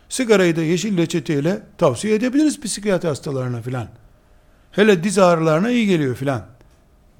Sigarayı 0.09 0.55
da 0.55 0.61
yeşil 0.61 0.97
reçeteyle 0.97 1.63
tavsiye 1.77 2.15
edebiliriz 2.15 2.61
psikiyatri 2.61 3.07
hastalarına 3.07 3.61
filan. 3.61 3.87
Hele 4.71 5.03
diz 5.03 5.19
ağrılarına 5.19 5.69
iyi 5.69 5.87
geliyor 5.87 6.15
filan 6.15 6.45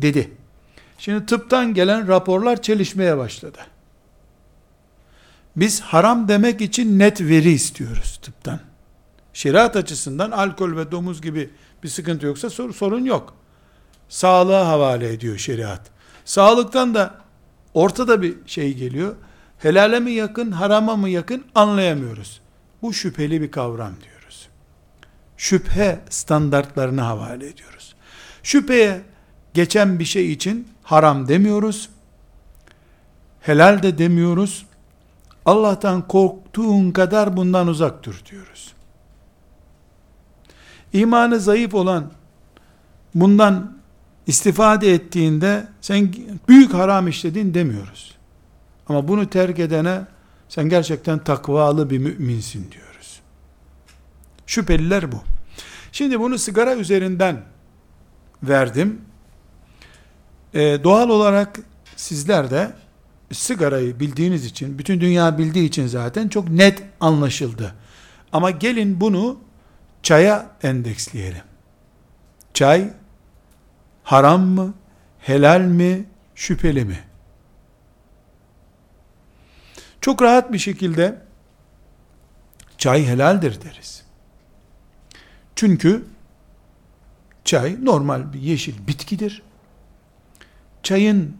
dedi. 0.01 0.31
Şimdi 0.97 1.25
tıptan 1.25 1.73
gelen 1.73 2.07
raporlar 2.07 2.61
çelişmeye 2.61 3.17
başladı. 3.17 3.57
Biz 5.55 5.81
haram 5.81 6.27
demek 6.27 6.61
için 6.61 6.99
net 6.99 7.21
veri 7.21 7.51
istiyoruz 7.51 8.19
tıptan. 8.21 8.59
Şeriat 9.33 9.75
açısından 9.75 10.31
alkol 10.31 10.77
ve 10.77 10.91
domuz 10.91 11.21
gibi 11.21 11.49
bir 11.83 11.89
sıkıntı 11.89 12.25
yoksa 12.25 12.49
sor, 12.49 12.73
sorun 12.73 13.05
yok. 13.05 13.33
Sağlığa 14.09 14.67
havale 14.67 15.13
ediyor 15.13 15.37
şeriat. 15.37 15.81
Sağlıktan 16.25 16.95
da 16.95 17.15
ortada 17.73 18.21
bir 18.21 18.35
şey 18.45 18.73
geliyor. 18.73 19.15
Helale 19.65 19.99
mi 19.99 20.11
yakın, 20.11 20.51
harama 20.51 20.95
mı 20.95 21.09
yakın 21.09 21.45
anlayamıyoruz. 21.55 22.41
Bu 22.81 22.93
şüpheli 22.93 23.41
bir 23.41 23.51
kavram 23.51 23.93
diyoruz. 24.03 24.49
Şüphe 25.37 25.99
standartlarını 26.09 27.01
havale 27.01 27.47
ediyoruz. 27.47 27.95
Şüpheye 28.43 29.01
geçen 29.53 29.99
bir 29.99 30.05
şey 30.05 30.31
için 30.31 30.67
haram 30.83 31.27
demiyoruz. 31.27 31.89
Helal 33.41 33.83
de 33.83 33.97
demiyoruz. 33.97 34.65
Allah'tan 35.45 36.07
korktuğun 36.07 36.91
kadar 36.91 37.37
bundan 37.37 37.67
uzak 37.67 38.03
dur 38.03 38.21
diyoruz. 38.31 38.73
İmanı 40.93 41.39
zayıf 41.39 41.73
olan 41.73 42.11
bundan 43.15 43.77
istifade 44.27 44.93
ettiğinde 44.93 45.67
sen 45.81 46.13
büyük 46.47 46.73
haram 46.73 47.07
işledin 47.07 47.53
demiyoruz. 47.53 48.14
Ama 48.89 49.07
bunu 49.07 49.29
terk 49.29 49.59
edene 49.59 50.01
sen 50.49 50.69
gerçekten 50.69 51.19
takvalı 51.19 51.89
bir 51.89 51.97
müminsin 51.97 52.71
diyoruz. 52.71 53.21
Şüpheliler 54.47 55.11
bu. 55.11 55.17
Şimdi 55.91 56.19
bunu 56.19 56.37
sigara 56.37 56.75
üzerinden 56.75 57.41
verdim. 58.43 59.01
Ee, 60.53 60.59
doğal 60.83 61.09
olarak 61.09 61.59
sizler 61.95 62.51
de 62.51 62.71
sigarayı 63.31 63.99
bildiğiniz 63.99 64.45
için, 64.45 64.79
bütün 64.79 65.01
dünya 65.01 65.37
bildiği 65.37 65.67
için 65.67 65.87
zaten 65.87 66.27
çok 66.27 66.49
net 66.49 66.83
anlaşıldı. 66.99 67.75
Ama 68.31 68.51
gelin 68.51 69.01
bunu 69.01 69.39
çaya 70.03 70.51
endeksleyelim. 70.63 71.43
Çay 72.53 72.93
haram 74.03 74.41
mı, 74.41 74.73
helal 75.19 75.61
mi, 75.61 76.05
şüpheli 76.35 76.85
mi? 76.85 76.99
Çok 80.05 80.21
rahat 80.21 80.53
bir 80.53 80.59
şekilde 80.59 81.21
çay 82.77 83.05
helaldir 83.05 83.61
deriz. 83.61 84.03
Çünkü 85.55 86.05
çay 87.45 87.85
normal 87.85 88.33
bir 88.33 88.39
yeşil 88.39 88.87
bitkidir. 88.87 89.41
Çayın 90.83 91.37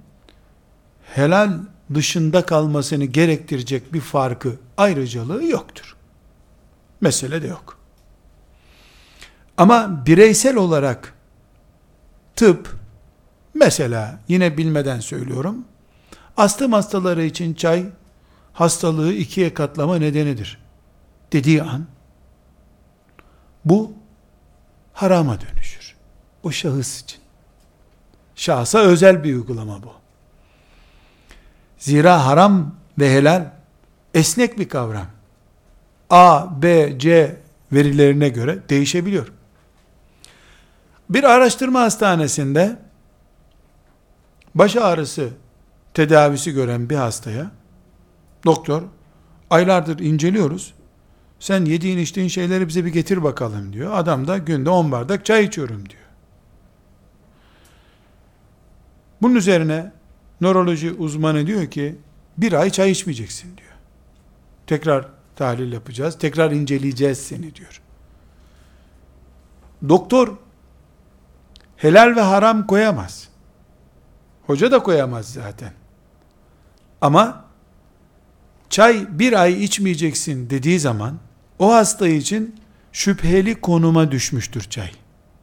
helal 1.04 1.54
dışında 1.94 2.46
kalmasını 2.46 3.06
gerektirecek 3.06 3.94
bir 3.94 4.02
farkı, 4.02 4.60
ayrıcalığı 4.78 5.44
yoktur. 5.44 5.96
Mesele 7.02 7.42
de 7.42 7.48
yok. 7.48 7.80
Ama 9.58 10.06
bireysel 10.06 10.56
olarak 10.56 11.14
tıp, 12.36 12.76
mesela 13.54 14.20
yine 14.28 14.58
bilmeden 14.58 15.00
söylüyorum, 15.00 15.66
astım 16.38 16.74
hastaları 16.74 17.24
için 17.24 17.54
çay 17.54 17.86
hastalığı 18.56 19.14
ikiye 19.14 19.54
katlama 19.54 19.98
nedenidir 19.98 20.58
dediği 21.32 21.64
an 21.64 21.86
bu 23.66 23.94
harama 24.94 25.42
dönüşür. 25.42 25.96
O 26.44 26.52
şahıs 26.52 27.02
için. 27.02 27.20
Şahsa 28.36 28.80
özel 28.80 29.24
bir 29.24 29.36
uygulama 29.36 29.84
bu. 29.84 29.94
Zira 31.78 32.26
haram 32.26 32.76
ve 33.00 33.14
helal 33.14 33.52
esnek 34.14 34.60
bir 34.60 34.70
kavram. 34.70 35.08
A, 36.10 36.62
B, 36.62 36.94
C 37.00 37.36
verilerine 37.72 38.30
göre 38.30 38.60
değişebiliyor. 38.70 39.32
Bir 41.10 41.24
araştırma 41.24 41.82
hastanesinde 41.82 42.80
baş 44.56 44.76
ağrısı 44.76 45.30
tedavisi 45.94 46.52
gören 46.52 46.90
bir 46.90 46.96
hastaya 46.96 47.52
doktor 48.46 48.82
aylardır 49.50 50.00
inceliyoruz. 50.00 50.74
Sen 51.40 51.66
yediğin 51.66 51.98
içtiğin 51.98 52.28
şeyleri 52.28 52.68
bize 52.68 52.86
bir 52.86 52.94
getir 52.94 53.24
bakalım 53.24 53.74
diyor. 53.74 53.94
Adam 53.94 54.28
da 54.28 54.38
günde 54.38 54.70
10 54.70 54.92
bardak 54.92 55.26
çay 55.26 55.44
içiyorum 55.44 55.90
diyor. 55.90 56.02
Bunun 59.22 59.36
üzerine 59.36 59.92
nöroloji 60.42 60.92
uzmanı 60.92 61.48
diyor 61.48 61.72
ki 61.72 61.96
bir 62.38 62.54
ay 62.54 62.70
çay 62.70 62.92
içmeyeceksin 62.92 63.58
diyor. 63.58 63.72
Tekrar 64.68 65.08
tahlil 65.36 65.74
yapacağız. 65.74 66.18
Tekrar 66.18 66.52
inceleyeceğiz 66.52 67.18
seni 67.18 67.56
diyor. 67.56 67.82
Doktor 69.90 70.38
helal 71.76 72.16
ve 72.16 72.22
haram 72.22 72.68
koyamaz. 72.68 73.30
Hoca 74.48 74.72
da 74.72 74.84
koyamaz 74.84 75.34
zaten. 75.34 75.74
Ama 77.02 77.45
çay 78.70 79.20
bir 79.20 79.42
ay 79.42 79.64
içmeyeceksin 79.64 80.50
dediği 80.50 80.80
zaman 80.80 81.20
o 81.60 81.74
hasta 81.74 82.08
için 82.08 82.56
şüpheli 82.92 83.62
konuma 83.62 84.12
düşmüştür 84.12 84.64
çay. 84.64 84.92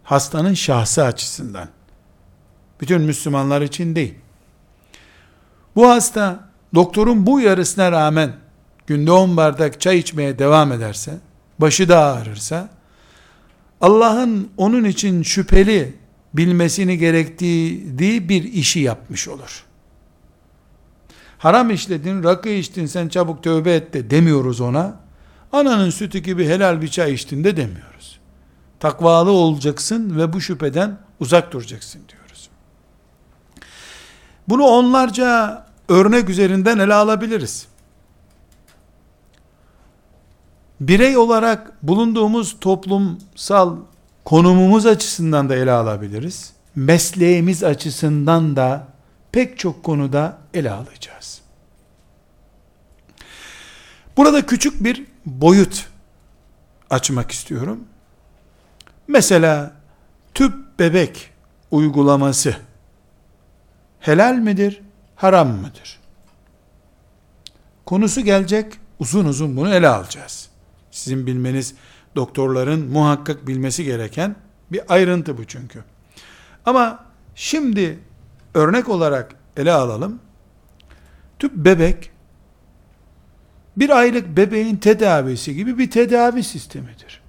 Hastanın 0.03 0.55
şahsı 0.55 1.05
açısından. 1.05 1.69
Bütün 2.81 3.03
Müslümanlar 3.03 3.63
için 3.63 3.95
değil. 3.97 4.15
Bu 5.77 5.89
hasta 5.89 6.49
doktorun 6.75 7.27
bu 7.27 7.41
yarısına 7.41 7.93
rağmen 7.93 8.33
günde 8.87 9.13
10 9.13 9.37
bardak 9.37 9.81
çay 9.81 9.99
içmeye 9.99 10.39
devam 10.39 10.73
ederse, 10.73 11.19
başı 11.59 11.89
da 11.89 11.99
ağrırsa, 11.99 12.69
Allah'ın 13.81 14.51
onun 14.57 14.85
için 14.85 15.23
şüpheli 15.23 15.95
bilmesini 16.35 16.99
gerektiği 16.99 17.99
bir 18.29 18.53
işi 18.53 18.81
yapmış 18.81 19.29
olur. 19.29 19.65
Haram 21.43 21.71
işledin, 21.71 22.25
rakı 22.25 22.49
içtin, 22.49 22.87
sen 22.87 23.09
çabuk 23.09 23.43
tövbe 23.43 23.75
et 23.75 23.93
de 23.93 24.11
demiyoruz 24.11 24.61
ona. 24.61 24.95
Ananın 25.53 25.91
sütü 25.91 26.19
gibi 26.19 26.47
helal 26.47 26.83
bir 26.83 26.89
çay 26.89 27.15
içtin 27.15 27.45
de 27.45 27.57
demiyoruz. 27.57 28.19
Takvalı 28.81 29.31
olacaksın 29.31 30.17
ve 30.19 30.33
bu 30.33 30.41
şüpheden 30.41 30.99
uzak 31.21 31.53
duracaksın 31.53 32.01
diyoruz. 32.09 32.49
Bunu 34.49 34.63
onlarca 34.63 35.67
örnek 35.89 36.29
üzerinden 36.29 36.79
ele 36.79 36.95
alabiliriz. 36.95 37.67
Birey 40.81 41.17
olarak 41.17 41.73
bulunduğumuz 41.83 42.57
toplumsal 42.61 43.77
konumumuz 44.25 44.87
açısından 44.87 45.49
da 45.49 45.57
ele 45.57 45.73
alabiliriz. 45.73 46.53
Mesleğimiz 46.77 47.65
açısından 47.65 48.57
da 48.57 48.92
pek 49.33 49.59
çok 49.59 49.85
konuda 49.85 50.39
ele 50.55 50.71
alacağız. 50.71 51.43
Burada 54.17 54.47
küçük 54.47 54.85
bir 54.85 55.05
boyut 55.27 55.89
açmak 56.91 57.31
istiyorum. 57.31 57.85
Mesela 59.09 59.73
tüp 60.35 60.79
bebek 60.79 61.31
uygulaması 61.71 62.57
helal 64.01 64.35
midir, 64.35 64.83
haram 65.17 65.49
mıdır? 65.49 66.01
Konusu 67.87 68.21
gelecek, 68.21 68.73
uzun 68.99 69.25
uzun 69.25 69.57
bunu 69.57 69.75
ele 69.75 69.89
alacağız. 69.89 70.49
Sizin 70.91 71.27
bilmeniz, 71.27 71.75
doktorların 72.17 72.81
muhakkak 72.81 73.47
bilmesi 73.47 73.85
gereken 73.85 74.37
bir 74.73 74.95
ayrıntı 74.95 75.39
bu 75.39 75.45
çünkü. 75.45 75.85
Ama 76.67 77.05
şimdi 77.35 77.99
örnek 78.55 78.89
olarak 78.89 79.35
ele 79.57 79.73
alalım. 79.73 80.21
Tüp 81.39 81.55
bebek 81.55 82.11
bir 83.77 83.91
aylık 83.91 84.37
bebeğin 84.37 84.77
tedavisi 84.77 85.55
gibi 85.55 85.79
bir 85.79 85.91
tedavi 85.91 86.43
sistemidir. 86.43 87.23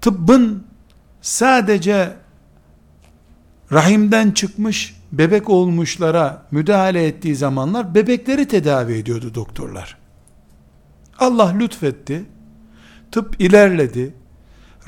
Tıbbın 0.00 0.66
sadece 1.20 2.16
rahimden 3.72 4.30
çıkmış 4.30 4.96
bebek 5.12 5.50
olmuşlara 5.50 6.46
müdahale 6.50 7.06
ettiği 7.06 7.36
zamanlar 7.36 7.94
bebekleri 7.94 8.48
tedavi 8.48 8.94
ediyordu 8.94 9.34
doktorlar. 9.34 9.98
Allah 11.18 11.48
lütfetti. 11.48 12.24
Tıp 13.12 13.40
ilerledi. 13.40 14.14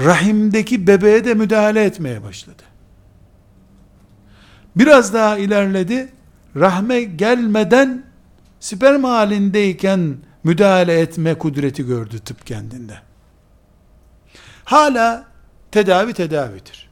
Rahimdeki 0.01 0.87
bebeğe 0.87 1.25
de 1.25 1.35
müdahale 1.35 1.85
etmeye 1.85 2.23
başladı. 2.23 2.63
Biraz 4.79 5.15
daha 5.15 5.39
ilerledi. 5.39 6.09
Rahme 6.57 7.03
gelmeden 7.03 8.05
sperm 8.61 9.05
halindeyken 9.05 10.17
müdahale 10.45 11.01
etme 11.01 11.35
kudreti 11.35 11.87
gördü 11.87 12.19
tıp 12.19 12.47
kendinde. 12.47 12.99
Hala 14.65 15.25
tedavi 15.71 16.13
tedavidir. 16.13 16.89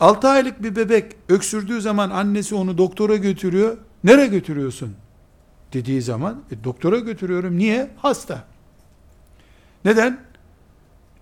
6 0.00 0.28
aylık 0.28 0.62
bir 0.62 0.76
bebek 0.76 1.16
öksürdüğü 1.28 1.80
zaman 1.80 2.10
annesi 2.10 2.54
onu 2.54 2.78
doktora 2.78 3.16
götürüyor. 3.16 3.76
Nereye 4.04 4.26
götürüyorsun? 4.26 4.96
Dediği 5.72 6.02
zaman 6.02 6.42
e, 6.50 6.64
doktora 6.64 6.98
götürüyorum. 6.98 7.58
Niye? 7.58 7.90
Hasta. 7.96 8.44
Neden? 9.84 10.20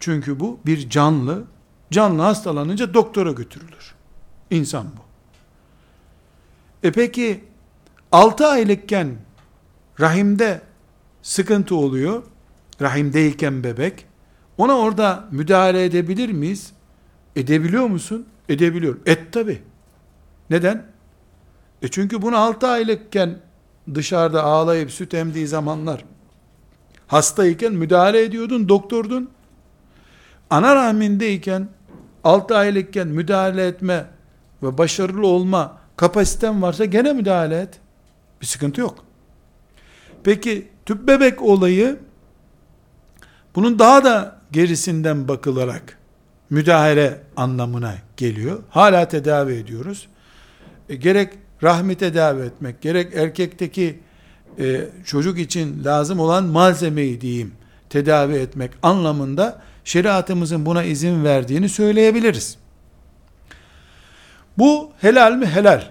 Çünkü 0.01 0.41
bu 0.41 0.61
bir 0.67 0.91
canlı. 0.91 1.45
Canlı 1.91 2.23
hastalanınca 2.23 2.95
doktora 2.95 3.33
götürülür. 3.33 3.95
İnsan 4.51 4.87
bu. 4.87 5.10
E 6.83 6.93
peki 6.93 7.45
6 8.13 8.47
aylıkken 8.47 9.17
rahimde 10.01 10.61
sıkıntı 11.23 11.77
oluyor. 11.77 12.23
Rahimdeyken 12.81 13.65
bebek. 13.65 14.07
Ona 14.59 14.79
orada 14.79 15.25
müdahale 15.31 15.85
edebilir 15.85 16.33
miyiz? 16.33 16.73
Edebiliyor 17.37 17.87
musun? 17.87 18.27
Edebiliyorum. 18.49 19.01
Et 19.07 19.33
tabi. 19.33 19.63
Neden? 20.51 20.87
E 21.83 21.89
çünkü 21.89 22.23
bunu 22.23 22.37
6 22.37 22.69
aylıkken 22.69 23.39
dışarıda 23.95 24.43
ağlayıp 24.43 24.91
süt 24.91 25.15
emdiği 25.15 25.47
zamanlar 25.47 26.05
hastayken 27.11 27.73
müdahale 27.73 28.23
ediyordun, 28.23 28.69
doktordun. 28.69 29.31
Ana 30.51 30.75
rahmindeyken 30.75 31.69
6 32.25 32.57
aylıkken 32.57 33.09
müdahale 33.09 33.67
etme 33.67 34.07
ve 34.63 34.79
başarılı 34.79 35.27
olma 35.27 35.80
kapasiten 36.01 36.63
varsa 36.63 36.85
gene 36.85 37.13
müdahale 37.13 37.61
et. 37.61 37.81
Bir 38.41 38.47
sıkıntı 38.47 38.81
yok. 38.81 39.05
Peki 40.25 40.69
tüp 40.87 41.09
bebek 41.09 41.43
olayı 41.43 41.99
bunun 43.55 43.79
daha 43.79 44.05
da 44.05 44.41
gerisinden 44.53 45.29
bakılarak 45.29 45.99
müdahale 46.51 47.21
anlamına 47.37 47.95
geliyor. 48.17 48.63
Hala 48.71 49.09
tedavi 49.09 49.53
ediyoruz. 49.53 50.09
E, 50.89 50.97
gerek 50.97 51.33
rahmi 51.63 51.95
tedavi 51.95 52.43
etmek, 52.43 52.81
gerek 52.81 53.15
erkekteki 53.15 54.01
e, 54.59 54.89
çocuk 55.05 55.39
için 55.39 55.85
lazım 55.85 56.21
olan 56.21 56.45
malzemeyi 56.45 57.21
diyeyim 57.21 57.53
tedavi 57.91 58.35
etmek 58.35 58.71
anlamında 58.83 59.63
şeriatımızın 59.85 60.67
buna 60.67 60.85
izin 60.85 61.25
verdiğini 61.25 61.69
söyleyebiliriz. 61.69 62.60
Bu 64.61 64.93
helal 64.99 65.33
mi? 65.33 65.47
Helal. 65.47 65.85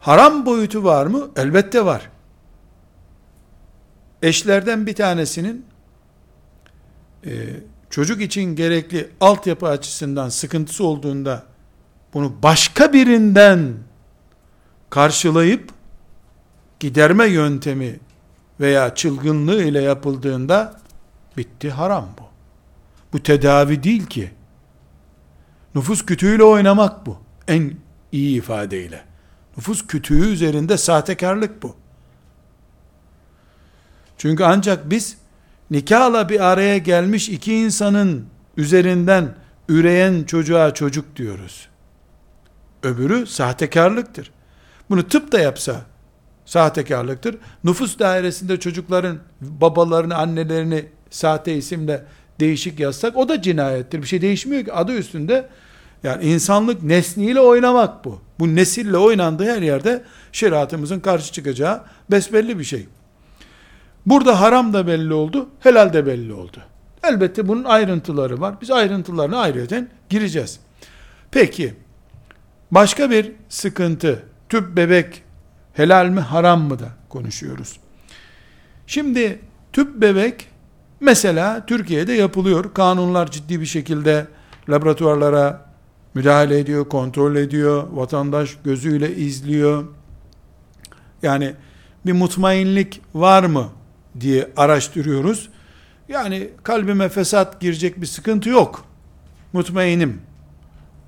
Haram 0.00 0.46
boyutu 0.46 0.84
var 0.84 1.06
mı? 1.06 1.30
Elbette 1.36 1.84
var. 1.84 2.10
Eşlerden 4.22 4.86
bir 4.86 4.94
tanesinin 4.94 5.66
e, 7.26 7.30
çocuk 7.90 8.20
için 8.20 8.56
gerekli 8.56 9.10
altyapı 9.20 9.68
açısından 9.68 10.28
sıkıntısı 10.28 10.84
olduğunda 10.84 11.42
bunu 12.14 12.42
başka 12.42 12.92
birinden 12.92 13.74
karşılayıp 14.90 15.70
giderme 16.80 17.26
yöntemi 17.26 18.00
veya 18.60 18.94
çılgınlığı 18.94 19.62
ile 19.62 19.82
yapıldığında 19.82 20.80
bitti 21.36 21.70
haram 21.70 22.08
bu. 22.18 22.22
Bu 23.12 23.22
tedavi 23.22 23.82
değil 23.82 24.06
ki. 24.06 24.37
Nüfus 25.74 26.06
kütüğüyle 26.06 26.44
oynamak 26.44 27.06
bu. 27.06 27.18
En 27.48 27.74
iyi 28.12 28.38
ifadeyle. 28.38 29.04
Nüfus 29.56 29.86
kütüğü 29.86 30.28
üzerinde 30.28 30.76
sahtekarlık 30.76 31.62
bu. 31.62 31.76
Çünkü 34.18 34.44
ancak 34.44 34.90
biz 34.90 35.18
nikahla 35.70 36.28
bir 36.28 36.40
araya 36.40 36.78
gelmiş 36.78 37.28
iki 37.28 37.54
insanın 37.54 38.26
üzerinden 38.56 39.34
üreyen 39.68 40.24
çocuğa 40.24 40.74
çocuk 40.74 41.16
diyoruz. 41.16 41.68
Öbürü 42.82 43.26
sahtekarlıktır. 43.26 44.30
Bunu 44.90 45.08
tıp 45.08 45.32
da 45.32 45.40
yapsa 45.40 45.80
sahtekarlıktır. 46.44 47.38
Nüfus 47.64 47.98
dairesinde 47.98 48.60
çocukların 48.60 49.18
babalarını, 49.40 50.16
annelerini 50.16 50.86
sahte 51.10 51.54
isimle 51.54 52.04
değişik 52.40 52.80
yazsak 52.80 53.16
o 53.16 53.28
da 53.28 53.42
cinayettir. 53.42 54.02
Bir 54.02 54.06
şey 54.06 54.22
değişmiyor 54.22 54.64
ki 54.64 54.72
adı 54.72 54.92
üstünde. 54.92 55.48
Yani 56.02 56.24
insanlık 56.24 56.82
nesniyle 56.82 57.40
oynamak 57.40 58.04
bu. 58.04 58.20
Bu 58.38 58.56
nesille 58.56 58.96
oynandığı 58.96 59.44
her 59.44 59.62
yerde 59.62 60.02
şeriatımızın 60.32 61.00
karşı 61.00 61.32
çıkacağı 61.32 61.82
besbelli 62.10 62.58
bir 62.58 62.64
şey. 62.64 62.86
Burada 64.06 64.40
haram 64.40 64.72
da 64.72 64.86
belli 64.86 65.14
oldu, 65.14 65.48
helal 65.60 65.92
de 65.92 66.06
belli 66.06 66.32
oldu. 66.32 66.58
Elbette 67.04 67.48
bunun 67.48 67.64
ayrıntıları 67.64 68.40
var. 68.40 68.54
Biz 68.60 68.70
ayrıntılarına 68.70 69.38
ayrıyeten 69.38 69.88
gireceğiz. 70.08 70.60
Peki, 71.30 71.74
başka 72.70 73.10
bir 73.10 73.32
sıkıntı, 73.48 74.22
tüp 74.48 74.76
bebek 74.76 75.22
helal 75.72 76.06
mi 76.06 76.20
haram 76.20 76.62
mı 76.62 76.78
da 76.78 76.88
konuşuyoruz. 77.08 77.80
Şimdi 78.86 79.38
tüp 79.72 80.00
bebek 80.00 80.47
mesela 81.00 81.66
Türkiye'de 81.66 82.12
yapılıyor. 82.12 82.74
Kanunlar 82.74 83.30
ciddi 83.30 83.60
bir 83.60 83.66
şekilde 83.66 84.26
laboratuvarlara 84.68 85.68
müdahale 86.14 86.58
ediyor, 86.58 86.88
kontrol 86.88 87.36
ediyor, 87.36 87.88
vatandaş 87.92 88.56
gözüyle 88.64 89.16
izliyor. 89.16 89.84
Yani 91.22 91.54
bir 92.06 92.12
mutmainlik 92.12 93.00
var 93.14 93.42
mı 93.42 93.68
diye 94.20 94.50
araştırıyoruz. 94.56 95.48
Yani 96.08 96.50
kalbime 96.62 97.08
fesat 97.08 97.60
girecek 97.60 98.00
bir 98.00 98.06
sıkıntı 98.06 98.48
yok. 98.48 98.84
Mutmainim. 99.52 100.20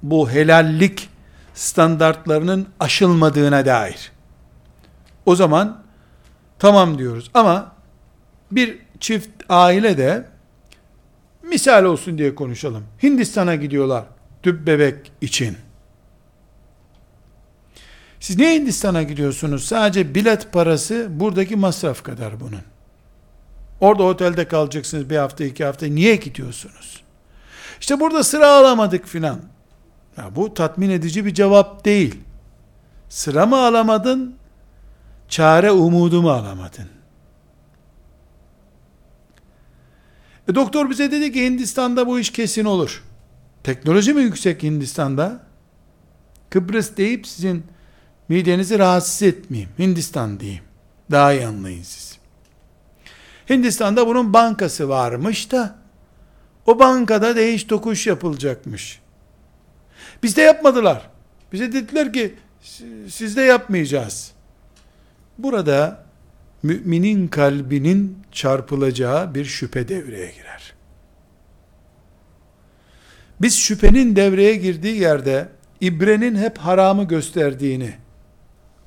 Bu 0.03 0.31
helallik 0.31 1.09
standartlarının 1.55 2.67
aşılmadığına 2.81 3.67
dair. 3.67 4.13
O 5.27 5.37
zaman 5.37 5.83
tamam 6.59 6.99
diyoruz. 6.99 7.31
Ama 7.35 7.73
bir 8.53 8.79
çift 9.01 9.29
aile 9.49 9.99
de 9.99 10.27
misal 11.43 11.85
olsun 11.85 12.19
diye 12.19 12.35
konuşalım. 12.35 12.85
Hindistan'a 13.03 13.55
gidiyorlar 13.55 14.05
tüp 14.43 14.67
bebek 14.67 15.13
için. 15.21 15.57
Siz 18.21 18.37
niye 18.37 18.55
Hindistan'a 18.55 19.03
gidiyorsunuz? 19.03 19.65
Sadece 19.65 20.15
bilet 20.15 20.53
parası 20.53 21.09
buradaki 21.11 21.57
masraf 21.57 22.03
kadar 22.03 22.41
bunun. 22.41 22.63
Orada 23.81 24.03
otelde 24.03 24.49
kalacaksınız 24.49 25.11
bir 25.11 25.17
hafta 25.17 25.45
iki 25.45 25.65
hafta. 25.65 25.87
Niye 25.87 26.17
gidiyorsunuz? 26.17 27.03
İşte 27.81 28.01
burada 28.01 28.25
sıra 28.25 28.49
alamadık 28.49 29.07
filan. 29.07 29.41
Ya 30.17 30.37
bu 30.37 30.55
tatmin 30.55 30.91
edici 30.91 31.27
bir 31.27 31.35
cevap 31.35 31.85
değil. 31.85 32.21
Sıra 33.09 33.47
mı 33.47 33.57
alamadın? 33.57 34.35
Çare 35.29 35.71
umudu 35.71 36.23
mu 36.23 36.31
alamadın? 36.31 37.00
E 40.49 40.55
doktor 40.55 40.91
bize 40.91 41.11
dedi 41.11 41.33
ki 41.33 41.45
Hindistan'da 41.45 42.07
bu 42.07 42.19
iş 42.19 42.31
kesin 42.33 42.65
olur. 42.65 43.05
Teknoloji 43.65 44.15
mi 44.15 44.23
yüksek 44.23 44.63
Hindistan'da? 44.63 45.41
Kıbrıs 46.51 46.97
deyip 46.97 47.27
sizin 47.27 47.65
midenizi 48.29 48.79
rahatsız 48.79 49.23
etmeyeyim. 49.23 49.71
Hindistan 49.79 50.41
diyeyim. 50.41 50.63
Daha 51.11 51.33
iyi 51.33 51.47
anlayın 51.47 51.83
siz. 51.83 52.19
Hindistan'da 53.51 54.07
bunun 54.07 54.33
bankası 54.33 54.89
varmış 54.89 55.53
da 55.53 55.79
o 56.67 56.79
bankada 56.79 57.37
değiş 57.37 57.65
tokuş 57.65 58.07
yapılacakmış. 58.07 59.01
Bizde 60.23 60.43
yapmadılar. 60.43 61.11
Bize 61.53 61.73
dediler 61.73 62.13
ki 62.13 62.35
sizde 63.09 63.43
yapmayacağız. 63.43 64.33
Burada 65.39 66.05
müminin 66.63 67.29
kalbinin 67.29 68.19
çarpılacağı 68.33 69.35
bir 69.35 69.45
şüphe 69.45 69.89
devreye 69.89 70.31
girer. 70.31 70.73
Biz 73.41 73.59
şüphenin 73.59 74.17
devreye 74.17 74.57
girdiği 74.57 75.01
yerde 75.01 75.49
ibrenin 75.81 76.37
hep 76.37 76.59
haramı 76.59 77.05
gösterdiğini 77.05 77.95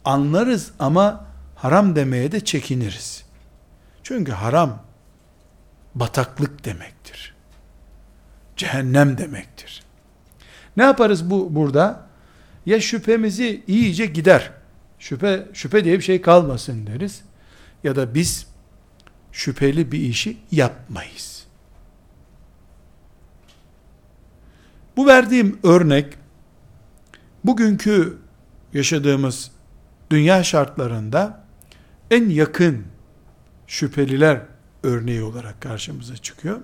anlarız 0.05 0.71
ama 0.79 1.25
haram 1.55 1.95
demeye 1.95 2.31
de 2.31 2.39
çekiniriz. 2.39 3.25
Çünkü 4.03 4.31
haram 4.31 4.83
bataklık 5.95 6.65
demektir. 6.65 7.35
Cehennem 8.57 9.17
demektir. 9.17 9.83
Ne 10.77 10.83
yaparız 10.83 11.29
bu 11.29 11.55
burada? 11.55 12.07
Ya 12.65 12.81
şüphemizi 12.81 13.63
iyice 13.67 14.05
gider. 14.05 14.51
Şüphe 14.99 15.47
şüphe 15.53 15.83
diye 15.83 15.97
bir 15.97 16.03
şey 16.03 16.21
kalmasın 16.21 16.87
deriz. 16.87 17.21
Ya 17.83 17.95
da 17.95 18.15
biz 18.15 18.47
şüpheli 19.31 19.91
bir 19.91 19.99
işi 19.99 20.37
yapmayız. 20.51 21.47
Bu 24.97 25.07
verdiğim 25.07 25.59
örnek 25.63 26.17
bugünkü 27.43 28.17
yaşadığımız 28.73 29.51
dünya 30.09 30.43
şartlarında 30.43 31.43
en 32.11 32.29
yakın 32.29 32.83
şüpheliler 33.67 34.41
örneği 34.83 35.23
olarak 35.23 35.61
karşımıza 35.61 36.17
çıkıyor. 36.17 36.59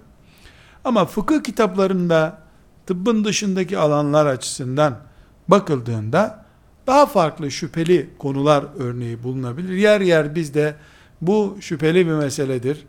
Ama 0.84 1.06
fıkıh 1.06 1.44
kitaplarında 1.44 2.42
tıbbın 2.86 3.24
dışındaki 3.24 3.78
alanlar 3.78 4.26
açısından 4.26 5.00
bakıldığında 5.48 6.46
daha 6.88 7.06
farklı 7.06 7.52
şüpheli 7.52 8.10
konular 8.20 8.66
örneği 8.80 9.24
bulunabilir. 9.24 9.74
Yer 9.74 10.02
yer 10.02 10.36
bizde 10.36 10.76
bu 11.22 11.58
şüpheli 11.62 12.08
bir 12.08 12.12
meseledir. 12.12 12.86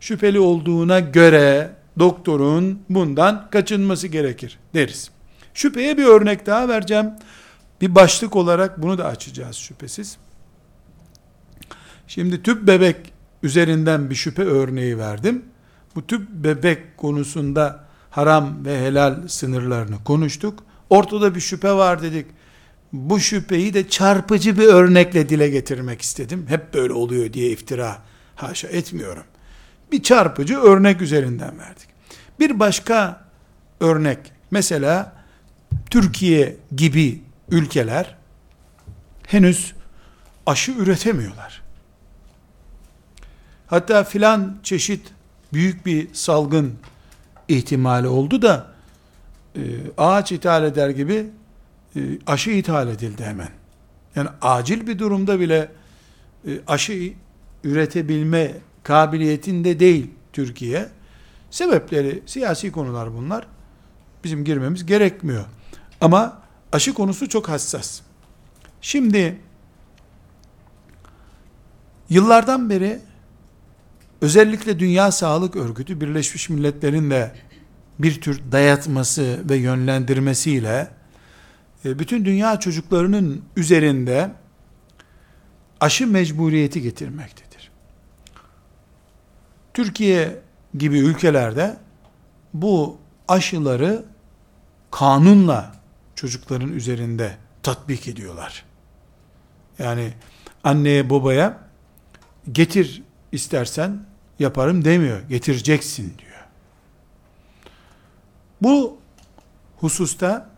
Şüpheli 0.00 0.40
olduğuna 0.40 1.00
göre 1.00 1.70
doktorun 1.98 2.82
bundan 2.88 3.50
kaçınması 3.50 4.08
gerekir 4.08 4.58
deriz. 4.74 5.10
Şüpheye 5.54 5.98
bir 5.98 6.04
örnek 6.04 6.46
daha 6.46 6.68
vereceğim. 6.68 7.10
Bir 7.80 7.94
başlık 7.94 8.36
olarak 8.36 8.82
bunu 8.82 8.98
da 8.98 9.04
açacağız 9.04 9.56
şüphesiz. 9.56 10.18
Şimdi 12.06 12.42
tüp 12.42 12.66
bebek 12.66 12.96
üzerinden 13.42 14.10
bir 14.10 14.14
şüphe 14.14 14.42
örneği 14.42 14.98
verdim. 14.98 15.44
Bu 15.94 16.06
tüp 16.06 16.28
bebek 16.30 16.96
konusunda 16.96 17.84
haram 18.10 18.64
ve 18.64 18.86
helal 18.86 19.28
sınırlarını 19.28 20.04
konuştuk. 20.04 20.64
Ortada 20.90 21.34
bir 21.34 21.40
şüphe 21.40 21.72
var 21.72 22.02
dedik. 22.02 22.26
Bu 22.92 23.20
şüpheyi 23.20 23.74
de 23.74 23.88
çarpıcı 23.88 24.58
bir 24.58 24.66
örnekle 24.66 25.28
dile 25.28 25.48
getirmek 25.48 26.02
istedim. 26.02 26.46
Hep 26.48 26.74
böyle 26.74 26.92
oluyor 26.92 27.32
diye 27.32 27.50
iftira 27.50 27.98
haşa 28.36 28.68
etmiyorum. 28.68 29.24
Bir 29.92 30.02
çarpıcı 30.02 30.58
örnek 30.58 31.02
üzerinden 31.02 31.58
verdik. 31.58 31.88
Bir 32.40 32.60
başka 32.60 33.24
örnek 33.80 34.18
mesela 34.50 35.12
Türkiye 35.90 36.56
gibi 36.76 37.22
ülkeler 37.50 38.16
henüz 39.26 39.74
aşı 40.46 40.72
üretemiyorlar. 40.72 41.62
Hatta 43.66 44.04
filan 44.04 44.58
çeşit 44.62 45.12
büyük 45.52 45.86
bir 45.86 46.14
salgın 46.14 46.74
ihtimali 47.48 48.08
oldu 48.08 48.42
da 48.42 48.66
e, 49.56 49.60
ağaç 49.98 50.32
ithal 50.32 50.64
eder 50.64 50.90
gibi 50.90 51.26
aşı 52.26 52.50
ithal 52.50 52.88
edildi 52.88 53.24
hemen. 53.24 53.48
Yani 54.16 54.28
acil 54.42 54.86
bir 54.86 54.98
durumda 54.98 55.40
bile 55.40 55.68
e, 56.46 56.50
aşı 56.66 57.12
üretebilme 57.64 58.54
kabiliyetinde 58.82 59.80
değil 59.80 60.10
Türkiye. 60.32 60.88
Sebepleri 61.50 62.22
siyasi 62.26 62.72
konular 62.72 63.14
bunlar. 63.14 63.46
Bizim 64.24 64.44
girmemiz 64.44 64.86
gerekmiyor. 64.86 65.44
Ama 66.00 66.42
aşı 66.72 66.94
konusu 66.94 67.28
çok 67.28 67.48
hassas. 67.48 68.00
Şimdi 68.80 69.36
yıllardan 72.08 72.70
beri 72.70 73.00
özellikle 74.20 74.78
Dünya 74.78 75.12
Sağlık 75.12 75.56
Örgütü 75.56 76.00
Birleşmiş 76.00 76.48
Milletler'in 76.48 77.10
de 77.10 77.34
bir 77.98 78.20
tür 78.20 78.40
dayatması 78.52 79.40
ve 79.50 79.56
yönlendirmesiyle 79.56 80.78
e, 80.78 80.99
bütün 81.84 82.24
dünya 82.24 82.60
çocuklarının 82.60 83.44
üzerinde 83.56 84.30
aşı 85.80 86.06
mecburiyeti 86.06 86.82
getirmektedir. 86.82 87.70
Türkiye 89.74 90.38
gibi 90.78 90.98
ülkelerde 90.98 91.76
bu 92.54 92.98
aşıları 93.28 94.04
kanunla 94.90 95.72
çocukların 96.14 96.72
üzerinde 96.72 97.36
tatbik 97.62 98.08
ediyorlar. 98.08 98.64
Yani 99.78 100.12
anneye 100.64 101.10
babaya 101.10 101.58
getir 102.52 103.02
istersen 103.32 104.06
yaparım 104.38 104.84
demiyor. 104.84 105.20
Getireceksin 105.28 106.18
diyor. 106.18 106.46
Bu 108.62 108.98
hususta 109.76 110.49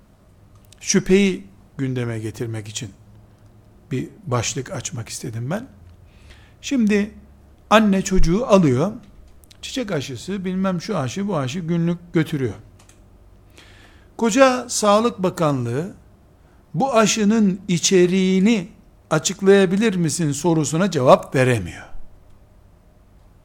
şüpheyi 0.82 1.46
gündeme 1.78 2.18
getirmek 2.18 2.68
için 2.68 2.90
bir 3.90 4.08
başlık 4.26 4.72
açmak 4.72 5.08
istedim 5.08 5.50
ben. 5.50 5.66
Şimdi 6.60 7.10
anne 7.70 8.02
çocuğu 8.02 8.46
alıyor, 8.46 8.92
Çiçek 9.62 9.92
aşısı 9.92 10.44
bilmem 10.44 10.80
şu 10.80 10.98
aşı 10.98 11.28
bu 11.28 11.36
aşı 11.36 11.58
günlük 11.58 11.98
götürüyor. 12.12 12.54
Koca 14.16 14.68
Sağlık 14.68 15.18
Bakanlığı 15.18 15.94
bu 16.74 16.94
aşının 16.94 17.60
içeriğini 17.68 18.68
açıklayabilir 19.10 19.96
misin 19.96 20.32
sorusuna 20.32 20.90
cevap 20.90 21.34
veremiyor. 21.34 21.84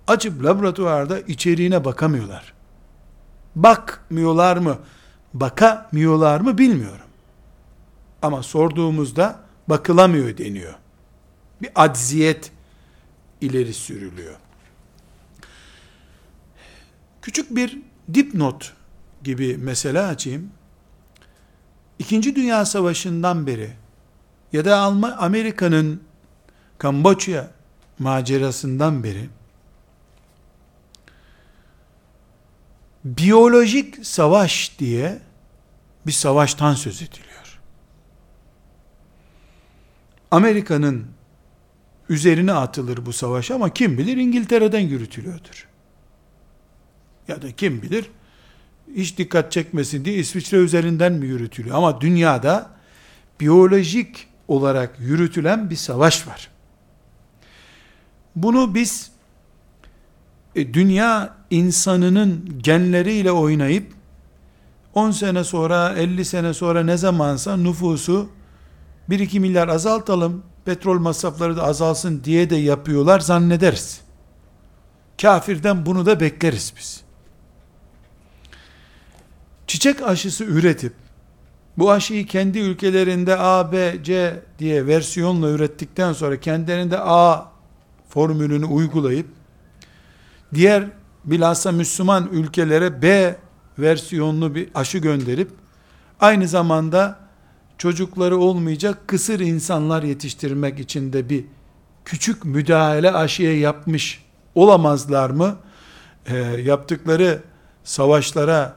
Açıp 0.08 0.44
laboratuvarda 0.44 1.20
içeriğine 1.20 1.86
bakamıyorlar. 1.86 2.54
Bakmıyorlar 3.56 4.58
mı? 4.58 4.78
Bakamıyorlar 5.34 6.40
mı 6.40 6.58
bilmiyorum. 6.58 7.07
Ama 8.22 8.44
sorduğumuzda 8.44 9.40
bakılamıyor 9.68 10.38
deniyor. 10.38 10.74
Bir 11.62 11.70
acziyet 11.76 12.52
ileri 13.42 13.74
sürülüyor. 13.74 14.36
Küçük 17.22 17.56
bir 17.56 17.80
dipnot 18.14 18.74
gibi 19.24 19.58
mesele 19.58 20.02
açayım. 20.02 20.52
İkinci 22.00 22.36
Dünya 22.36 22.66
Savaşı'ndan 22.66 23.48
beri 23.48 23.72
ya 24.54 24.66
da 24.66 24.78
Amerika'nın 25.18 26.02
Kamboçya 26.78 27.52
macerasından 28.00 29.04
beri 29.04 29.30
biyolojik 33.06 34.06
savaş 34.06 34.80
diye 34.80 35.20
bir 36.08 36.12
savaştan 36.12 36.74
söz 36.74 37.02
ediliyor. 37.02 37.27
Amerika'nın 40.32 41.06
üzerine 42.10 42.54
atılır 42.54 43.06
bu 43.06 43.14
savaş 43.14 43.52
ama 43.52 43.70
kim 43.70 43.98
bilir 43.98 44.18
İngiltere'den 44.18 44.80
yürütülüyordur. 44.80 45.68
Ya 47.28 47.42
da 47.42 47.52
kim 47.52 47.82
bilir 47.82 48.10
hiç 48.96 49.18
dikkat 49.18 49.52
çekmesin 49.52 50.06
diye 50.06 50.16
İsviçre 50.16 50.58
üzerinden 50.58 51.14
mi 51.14 51.26
yürütülüyor? 51.26 51.76
Ama 51.76 52.02
dünyada 52.02 52.70
biyolojik 53.40 54.28
olarak 54.48 55.00
yürütülen 55.00 55.70
bir 55.70 55.76
savaş 55.76 56.28
var. 56.28 56.50
Bunu 58.36 58.76
biz 58.76 59.12
e, 60.56 60.74
dünya 60.74 61.36
insanının 61.50 62.60
genleriyle 62.64 63.32
oynayıp 63.32 63.94
10 64.94 65.12
sene 65.12 65.44
sonra 65.44 65.94
50 65.98 66.26
sene 66.26 66.54
sonra 66.54 66.84
ne 66.84 66.98
zamansa 66.98 67.58
nüfusu 67.58 68.30
1-2 69.10 69.40
milyar 69.40 69.68
azaltalım 69.68 70.44
petrol 70.66 71.00
masrafları 71.00 71.58
da 71.58 71.64
azalsın 71.64 72.24
diye 72.24 72.50
de 72.50 72.56
yapıyorlar 72.56 73.20
zannederiz. 73.20 74.02
Kafirden 75.22 75.86
bunu 75.86 76.06
da 76.06 76.20
bekleriz 76.20 76.74
biz. 76.78 77.02
Çiçek 79.68 80.02
aşısı 80.02 80.44
üretip 80.44 80.94
bu 81.78 81.92
aşıyı 81.92 82.26
kendi 82.26 82.60
ülkelerinde 82.60 83.38
A, 83.38 83.72
B, 83.72 84.04
C 84.04 84.42
diye 84.60 84.88
versiyonla 84.88 85.50
ürettikten 85.50 86.14
sonra 86.14 86.40
kendilerinde 86.40 87.00
A 87.00 87.52
formülünü 88.10 88.66
uygulayıp 88.66 89.28
diğer 90.54 90.84
bilhassa 91.26 91.72
Müslüman 91.72 92.30
ülkelere 92.32 93.02
B 93.02 93.36
versiyonlu 93.80 94.56
bir 94.56 94.70
aşı 94.76 94.98
gönderip 94.98 95.52
aynı 96.20 96.48
zamanda 96.48 97.27
çocukları 97.78 98.38
olmayacak 98.38 99.08
kısır 99.08 99.40
insanlar 99.40 100.04
yetiştirmek 100.04 100.80
için 100.80 101.14
de 101.14 101.30
bir 101.30 101.46
küçük 102.06 102.46
müdahale 102.46 103.12
aşıya 103.12 103.60
yapmış 103.60 104.24
olamazlar 104.56 105.30
mı? 105.30 105.58
E, 106.26 106.38
yaptıkları 106.38 107.42
savaşlara, 107.84 108.76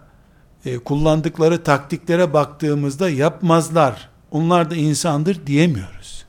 e, 0.64 0.78
kullandıkları 0.78 1.62
taktiklere 1.62 2.32
baktığımızda 2.32 3.10
yapmazlar. 3.10 4.08
Onlar 4.30 4.70
da 4.70 4.76
insandır 4.76 5.46
diyemiyoruz. 5.46 6.26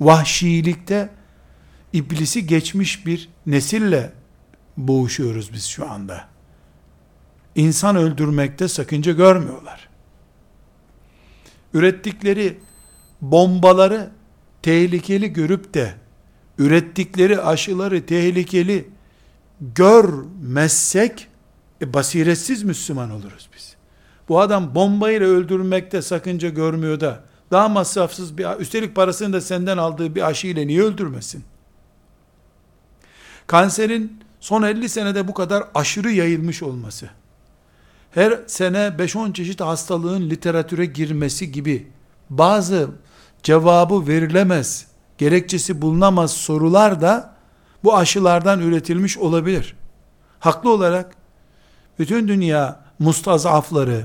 Vahşilikte 0.00 1.10
iblisi 1.92 2.46
geçmiş 2.46 3.06
bir 3.06 3.28
nesille 3.46 4.12
boğuşuyoruz 4.76 5.52
biz 5.52 5.64
şu 5.64 5.90
anda. 5.90 6.24
İnsan 7.54 7.96
öldürmekte 7.96 8.68
sakınca 8.68 9.12
görmüyorlar. 9.12 9.87
Ürettikleri 11.78 12.58
bombaları 13.20 14.10
tehlikeli 14.62 15.32
görüp 15.32 15.74
de 15.74 15.94
ürettikleri 16.58 17.40
aşıları 17.40 18.06
tehlikeli 18.06 18.90
görmezsek 19.60 21.28
e, 21.82 21.94
basiretsiz 21.94 22.62
Müslüman 22.62 23.10
oluruz 23.10 23.48
biz. 23.56 23.76
Bu 24.28 24.40
adam 24.40 24.74
bombayla 24.74 25.26
öldürmekte 25.26 26.02
sakınca 26.02 26.48
görmüyor 26.48 27.00
da 27.00 27.24
daha 27.50 27.68
masrafsız 27.68 28.38
bir 28.38 28.60
üstelik 28.60 28.94
parasını 28.96 29.32
da 29.32 29.40
senden 29.40 29.78
aldığı 29.78 30.14
bir 30.14 30.22
aşı 30.22 30.46
ile 30.46 30.66
niye 30.66 30.82
öldürmesin? 30.82 31.44
Kanserin 33.46 34.20
son 34.40 34.62
50 34.62 34.88
senede 34.88 35.28
bu 35.28 35.34
kadar 35.34 35.64
aşırı 35.74 36.10
yayılmış 36.10 36.62
olması, 36.62 37.10
her 38.18 38.38
sene 38.46 38.78
5-10 38.78 39.32
çeşit 39.32 39.60
hastalığın 39.60 40.30
literatüre 40.30 40.86
girmesi 40.86 41.52
gibi 41.52 41.88
bazı 42.30 42.90
cevabı 43.42 44.06
verilemez, 44.06 44.86
gerekçesi 45.18 45.82
bulunamaz 45.82 46.30
sorular 46.30 47.00
da 47.00 47.34
bu 47.84 47.96
aşılardan 47.96 48.60
üretilmiş 48.60 49.18
olabilir. 49.18 49.76
Haklı 50.40 50.70
olarak 50.70 51.14
bütün 51.98 52.28
dünya 52.28 52.80
mustazafları 52.98 54.04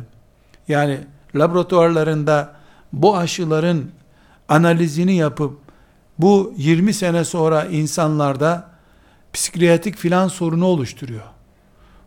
yani 0.68 1.00
laboratuvarlarında 1.36 2.54
bu 2.94 3.18
aşıların 3.18 3.84
analizini 4.50 5.16
yapıp 5.16 5.58
bu 6.20 6.54
20 6.58 6.94
sene 6.94 7.24
sonra 7.24 7.66
insanlarda 7.66 8.70
psikiyatrik 9.34 9.98
filan 9.98 10.28
sorunu 10.28 10.66
oluşturuyor. 10.66 11.24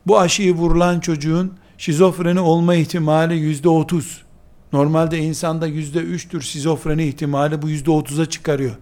Bu 0.06 0.18
aşıyı 0.20 0.54
vurulan 0.54 1.00
çocuğun 1.00 1.58
şizofreni 1.78 2.40
olma 2.40 2.74
ihtimali 2.74 3.36
yüzde 3.36 3.68
otuz. 3.68 4.24
Normalde 4.72 5.18
insanda 5.18 5.66
yüzde 5.66 5.98
üçtür 5.98 6.42
şizofreni 6.42 7.04
ihtimali 7.04 7.62
bu 7.62 7.68
yüzde 7.68 7.90
otuza 7.90 8.26
çıkarıyor. 8.26 8.76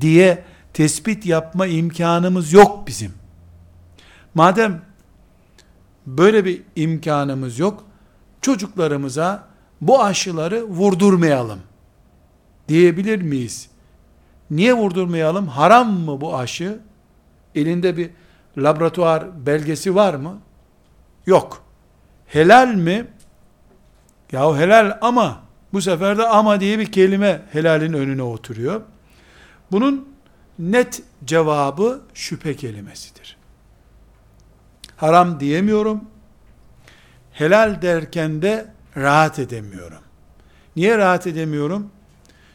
Diye 0.00 0.44
tespit 0.72 1.26
yapma 1.26 1.66
imkanımız 1.66 2.52
yok 2.52 2.86
bizim. 2.86 3.12
Madem 4.34 4.82
böyle 6.06 6.44
bir 6.44 6.62
imkanımız 6.76 7.58
yok, 7.58 7.84
çocuklarımıza 8.40 9.48
bu 9.80 10.02
aşıları 10.02 10.64
vurdurmayalım 10.64 11.60
diyebilir 12.68 13.22
miyiz? 13.22 13.68
Niye 14.50 14.74
vurdurmayalım? 14.74 15.46
Haram 15.46 15.92
mı 15.92 16.20
bu 16.20 16.36
aşı? 16.36 16.80
Elinde 17.54 17.96
bir 17.96 18.10
laboratuvar 18.58 19.46
belgesi 19.46 19.94
var 19.94 20.14
mı? 20.14 20.38
Yok. 21.26 21.63
Helal 22.34 22.74
mi? 22.74 23.06
Yahu 24.32 24.56
helal 24.56 24.98
ama 25.00 25.42
bu 25.72 25.82
sefer 25.82 26.18
de 26.18 26.28
ama 26.28 26.60
diye 26.60 26.78
bir 26.78 26.92
kelime 26.92 27.42
helalin 27.52 27.92
önüne 27.92 28.22
oturuyor. 28.22 28.80
Bunun 29.72 30.08
net 30.58 31.02
cevabı 31.24 32.02
şüphe 32.14 32.56
kelimesidir. 32.56 33.36
Haram 34.96 35.40
diyemiyorum. 35.40 36.04
Helal 37.32 37.82
derken 37.82 38.42
de 38.42 38.66
rahat 38.96 39.38
edemiyorum. 39.38 40.02
Niye 40.76 40.98
rahat 40.98 41.26
edemiyorum? 41.26 41.90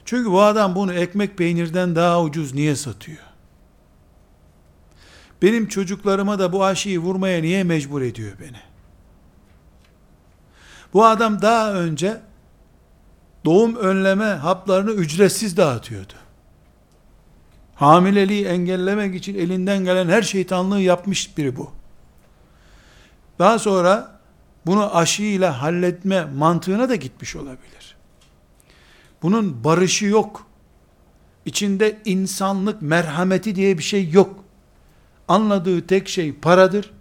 Çünkü 0.05 0.31
bu 0.31 0.41
adam 0.41 0.75
bunu 0.75 0.93
ekmek 0.93 1.37
peynirden 1.37 1.95
daha 1.95 2.21
ucuz 2.23 2.53
niye 2.53 2.75
satıyor? 2.75 3.23
Benim 5.41 5.67
çocuklarıma 5.67 6.39
da 6.39 6.53
bu 6.53 6.65
aşıyı 6.65 6.99
vurmaya 6.99 7.41
niye 7.41 7.63
mecbur 7.63 8.01
ediyor 8.01 8.31
beni? 8.39 8.69
Bu 10.93 11.05
adam 11.05 11.41
daha 11.41 11.73
önce 11.73 12.21
doğum 13.45 13.75
önleme 13.75 14.25
haplarını 14.25 14.91
ücretsiz 14.91 15.57
dağıtıyordu. 15.57 16.13
Hamileliği 17.75 18.45
engellemek 18.45 19.15
için 19.15 19.35
elinden 19.35 19.85
gelen 19.85 20.09
her 20.09 20.21
şeytanlığı 20.21 20.81
yapmış 20.81 21.37
biri 21.37 21.57
bu. 21.57 21.71
Daha 23.39 23.59
sonra 23.59 24.19
bunu 24.65 24.95
aşıyla 24.95 25.61
halletme 25.61 26.25
mantığına 26.25 26.89
da 26.89 26.95
gitmiş 26.95 27.35
olabilir. 27.35 27.95
Bunun 29.21 29.63
barışı 29.63 30.05
yok. 30.05 30.45
İçinde 31.45 31.99
insanlık 32.05 32.81
merhameti 32.81 33.55
diye 33.55 33.77
bir 33.77 33.83
şey 33.83 34.09
yok. 34.09 34.43
Anladığı 35.27 35.87
tek 35.87 36.09
şey 36.09 36.33
paradır, 36.33 36.91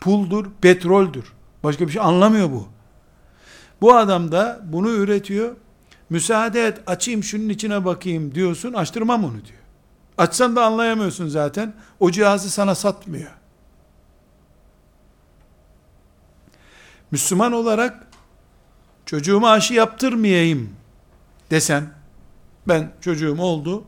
puldur, 0.00 0.46
petroldür. 0.60 1.32
Başka 1.64 1.86
bir 1.86 1.92
şey 1.92 2.02
anlamıyor 2.02 2.50
bu. 2.50 2.68
Bu 3.82 3.94
adam 3.96 4.32
da 4.32 4.60
bunu 4.64 4.90
üretiyor. 4.90 5.56
Müsaade 6.10 6.66
et 6.66 6.80
açayım 6.86 7.22
şunun 7.22 7.48
içine 7.48 7.84
bakayım 7.84 8.34
diyorsun 8.34 8.72
açtırmam 8.72 9.24
onu 9.24 9.32
diyor. 9.32 9.58
Açsan 10.18 10.56
da 10.56 10.64
anlayamıyorsun 10.64 11.28
zaten. 11.28 11.74
O 12.00 12.10
cihazı 12.10 12.50
sana 12.50 12.74
satmıyor. 12.74 13.30
Müslüman 17.10 17.52
olarak 17.52 18.06
çocuğuma 19.06 19.50
aşı 19.50 19.74
yaptırmayayım 19.74 20.70
desem, 21.50 21.94
ben 22.68 22.92
çocuğum 23.00 23.36
oldu, 23.40 23.84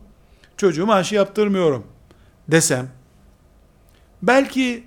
çocuğuma 0.56 0.94
aşı 0.94 1.14
yaptırmıyorum 1.14 1.86
desem, 2.48 2.88
belki 4.22 4.84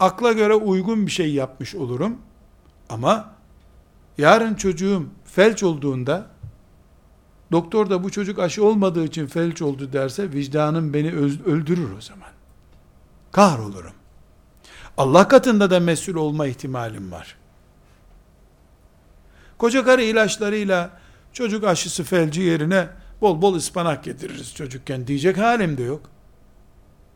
akla 0.00 0.32
göre 0.32 0.54
uygun 0.54 1.06
bir 1.06 1.10
şey 1.10 1.34
yapmış 1.34 1.74
olurum, 1.74 2.18
ama 2.88 3.37
yarın 4.18 4.54
çocuğum 4.54 5.06
felç 5.24 5.62
olduğunda, 5.62 6.26
doktor 7.52 7.90
da 7.90 8.04
bu 8.04 8.10
çocuk 8.10 8.38
aşı 8.38 8.64
olmadığı 8.64 9.04
için 9.04 9.26
felç 9.26 9.62
oldu 9.62 9.92
derse, 9.92 10.32
vicdanım 10.32 10.94
beni 10.94 11.12
öldürür 11.46 11.96
o 11.98 12.00
zaman. 12.00 12.28
Kahrolurum. 13.32 13.92
Allah 14.96 15.28
katında 15.28 15.70
da 15.70 15.80
mesul 15.80 16.14
olma 16.14 16.46
ihtimalim 16.46 17.12
var. 17.12 17.36
Koca 19.58 19.84
karı 19.84 20.02
ilaçlarıyla 20.02 20.90
çocuk 21.32 21.64
aşısı 21.64 22.04
felci 22.04 22.40
yerine 22.40 22.88
bol 23.20 23.42
bol 23.42 23.54
ıspanak 23.54 24.04
getiririz 24.04 24.54
çocukken 24.54 25.06
diyecek 25.06 25.38
halim 25.38 25.78
de 25.78 25.82
yok. 25.82 26.10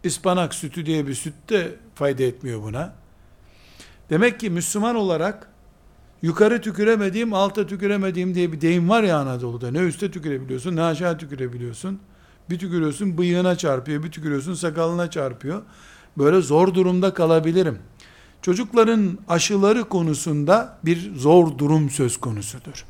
Ispanak 0.05 0.55
sütü 0.55 0.87
diye 0.87 1.07
bir 1.07 1.15
süt 1.15 1.35
de 1.49 1.75
fayda 1.95 2.23
etmiyor 2.23 2.63
buna. 2.63 2.95
Demek 4.11 4.41
ki 4.41 4.51
Müslüman 4.51 4.97
olarak 4.97 5.52
yukarı 6.23 6.61
tüküremediğim, 6.61 7.35
alta 7.35 7.67
tüküremediğim 7.67 8.35
diye 8.35 8.53
bir 8.53 8.61
deyim 8.61 8.89
var 8.89 9.03
ya 9.03 9.19
Anadolu'da. 9.19 9.71
Ne 9.71 9.79
üste 9.79 10.11
tükürebiliyorsun, 10.11 10.77
ne 10.77 10.83
aşağı 10.83 11.19
tükürebiliyorsun. 11.19 12.01
Bir 12.51 12.59
tükürüyorsun 12.59 13.19
bıyığına 13.19 13.59
çarpıyor, 13.59 14.03
bir 14.03 14.13
tükürüyorsun 14.13 14.55
sakalına 14.55 15.11
çarpıyor. 15.11 15.63
Böyle 16.19 16.41
zor 16.41 16.75
durumda 16.75 17.15
kalabilirim 17.15 17.79
çocukların 18.43 19.19
aşıları 19.29 19.85
konusunda 19.85 20.79
bir 20.85 21.17
zor 21.17 21.59
durum 21.59 21.91
söz 21.91 22.17
konusudur. 22.17 22.85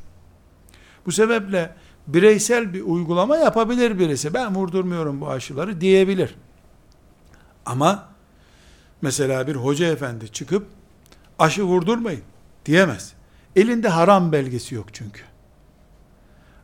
Bu 1.05 1.11
sebeple 1.11 1.75
bireysel 2.07 2.73
bir 2.73 2.81
uygulama 2.81 3.37
yapabilir 3.37 3.99
birisi. 3.99 4.33
Ben 4.33 4.55
vurdurmuyorum 4.55 5.21
bu 5.21 5.29
aşıları 5.29 5.81
diyebilir. 5.81 6.35
Ama 7.65 8.09
mesela 9.01 9.47
bir 9.47 9.55
hoca 9.55 9.87
efendi 9.87 10.31
çıkıp 10.31 10.67
aşı 11.39 11.63
vurdurmayın 11.63 12.21
diyemez. 12.65 13.13
Elinde 13.55 13.89
haram 13.89 14.31
belgesi 14.31 14.75
yok 14.75 14.93
çünkü. 14.93 15.21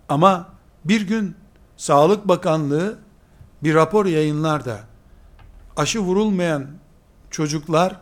Ama 0.10 0.49
bir 0.86 1.02
gün 1.02 1.36
Sağlık 1.78 2.28
Bakanlığı 2.28 2.99
bir 3.63 3.73
rapor 3.73 4.06
yayınlar 4.06 4.65
da 4.65 4.80
aşı 5.78 5.99
vurulmayan 5.99 6.67
çocuklar 7.32 8.02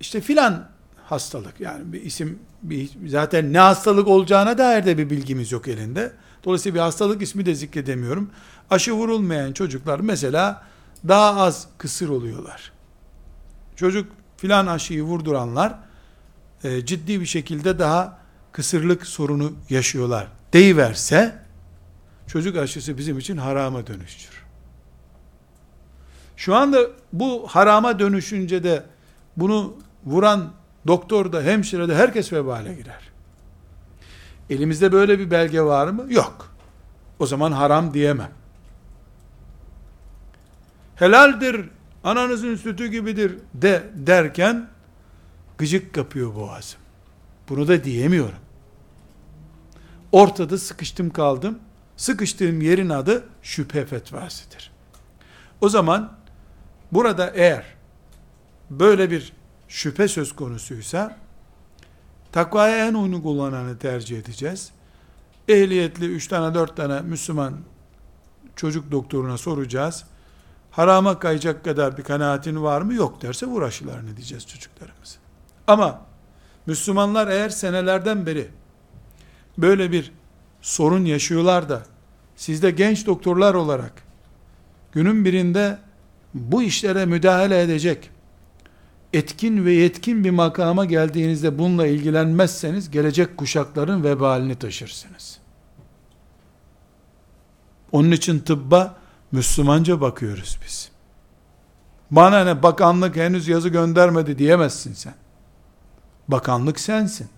işte 0.00 0.20
filan 0.20 0.68
hastalık 1.04 1.60
yani 1.60 1.92
bir 1.92 2.02
isim 2.02 2.38
bir, 2.62 2.90
zaten 3.06 3.52
ne 3.52 3.58
hastalık 3.58 4.08
olacağına 4.08 4.58
dair 4.58 4.86
de 4.86 4.98
bir 4.98 5.10
bilgimiz 5.10 5.52
yok 5.52 5.68
elinde. 5.68 6.12
Dolayısıyla 6.44 6.74
bir 6.74 6.80
hastalık 6.80 7.22
ismi 7.22 7.46
de 7.46 7.54
zikredemiyorum. 7.54 8.30
Aşı 8.70 8.92
vurulmayan 8.92 9.52
çocuklar 9.52 10.00
mesela 10.00 10.62
daha 11.08 11.40
az 11.40 11.66
kısır 11.78 12.08
oluyorlar. 12.08 12.72
Çocuk 13.76 14.12
filan 14.36 14.66
aşıyı 14.66 15.02
vurduranlar 15.02 15.78
e, 16.64 16.86
ciddi 16.86 17.20
bir 17.20 17.26
şekilde 17.26 17.78
daha 17.78 18.18
kısırlık 18.52 19.06
sorunu 19.06 19.52
yaşıyorlar. 19.70 20.28
Deyiverse 20.52 21.34
çocuk 22.26 22.56
aşısı 22.56 22.98
bizim 22.98 23.18
için 23.18 23.36
harama 23.36 23.86
dönüşür. 23.86 24.42
Şu 26.36 26.54
anda 26.54 26.78
bu 27.12 27.46
harama 27.48 27.98
dönüşünce 27.98 28.64
de 28.64 28.84
bunu 29.36 29.76
vuran 30.04 30.52
doktor 30.86 31.32
da 31.32 31.42
hemşire 31.42 31.88
de 31.88 31.94
herkes 31.94 32.32
vebale 32.32 32.74
girer. 32.74 33.12
Elimizde 34.50 34.92
böyle 34.92 35.18
bir 35.18 35.30
belge 35.30 35.62
var 35.62 35.86
mı? 35.86 36.06
Yok. 36.12 36.54
O 37.18 37.26
zaman 37.26 37.52
haram 37.52 37.94
diyemem. 37.94 38.30
Helaldir, 40.96 41.68
ananızın 42.04 42.56
sütü 42.56 42.86
gibidir 42.86 43.38
de 43.54 43.82
derken 43.94 44.68
gıcık 45.58 45.94
kapıyor 45.94 46.34
boğazım. 46.34 46.80
Bunu 47.48 47.68
da 47.68 47.84
diyemiyorum. 47.84 48.38
Ortada 50.12 50.58
sıkıştım 50.58 51.10
kaldım. 51.10 51.58
Sıkıştığım 51.96 52.60
yerin 52.60 52.88
adı 52.88 53.24
şüphe 53.42 53.86
fetvasıdır. 53.86 54.72
O 55.60 55.68
zaman 55.68 56.12
burada 56.92 57.30
eğer 57.30 57.64
böyle 58.70 59.10
bir 59.10 59.32
şüphe 59.68 60.08
söz 60.08 60.36
konusuysa 60.36 61.16
takvaya 62.32 62.86
en 62.86 62.94
uygun 62.94 63.20
kullananı 63.20 63.78
tercih 63.78 64.18
edeceğiz. 64.18 64.72
Ehliyetli 65.48 66.06
3 66.06 66.28
tane 66.28 66.54
4 66.54 66.76
tane 66.76 67.00
Müslüman 67.00 67.54
çocuk 68.56 68.90
doktoruna 68.90 69.38
soracağız. 69.38 70.04
Harama 70.70 71.18
kayacak 71.18 71.64
kadar 71.64 71.98
bir 71.98 72.02
kanaatin 72.02 72.62
var 72.62 72.82
mı? 72.82 72.94
Yok 72.94 73.22
derse 73.22 73.46
vur 73.46 73.62
aşılarını 73.62 74.16
diyeceğiz 74.16 74.46
çocuklarımızı. 74.46 75.21
Ama 75.66 76.00
Müslümanlar 76.66 77.28
eğer 77.28 77.48
senelerden 77.48 78.26
beri 78.26 78.48
böyle 79.58 79.92
bir 79.92 80.12
sorun 80.60 81.04
yaşıyorlar 81.04 81.68
da 81.68 81.82
siz 82.36 82.62
de 82.62 82.70
genç 82.70 83.06
doktorlar 83.06 83.54
olarak 83.54 83.92
günün 84.92 85.24
birinde 85.24 85.78
bu 86.34 86.62
işlere 86.62 87.06
müdahale 87.06 87.62
edecek 87.62 88.10
etkin 89.12 89.64
ve 89.64 89.72
yetkin 89.72 90.24
bir 90.24 90.30
makama 90.30 90.84
geldiğinizde 90.84 91.58
bununla 91.58 91.86
ilgilenmezseniz 91.86 92.90
gelecek 92.90 93.36
kuşakların 93.36 94.04
vebalini 94.04 94.54
taşırsınız. 94.54 95.38
Onun 97.92 98.10
için 98.10 98.38
tıbba 98.38 98.94
Müslümanca 99.32 100.00
bakıyoruz 100.00 100.58
biz. 100.66 100.90
Bana 102.10 102.44
ne 102.44 102.62
bakanlık 102.62 103.16
henüz 103.16 103.48
yazı 103.48 103.68
göndermedi 103.68 104.38
diyemezsin 104.38 104.92
sen. 104.92 105.14
Bakanlık 106.28 106.80
sensin. 106.80 107.28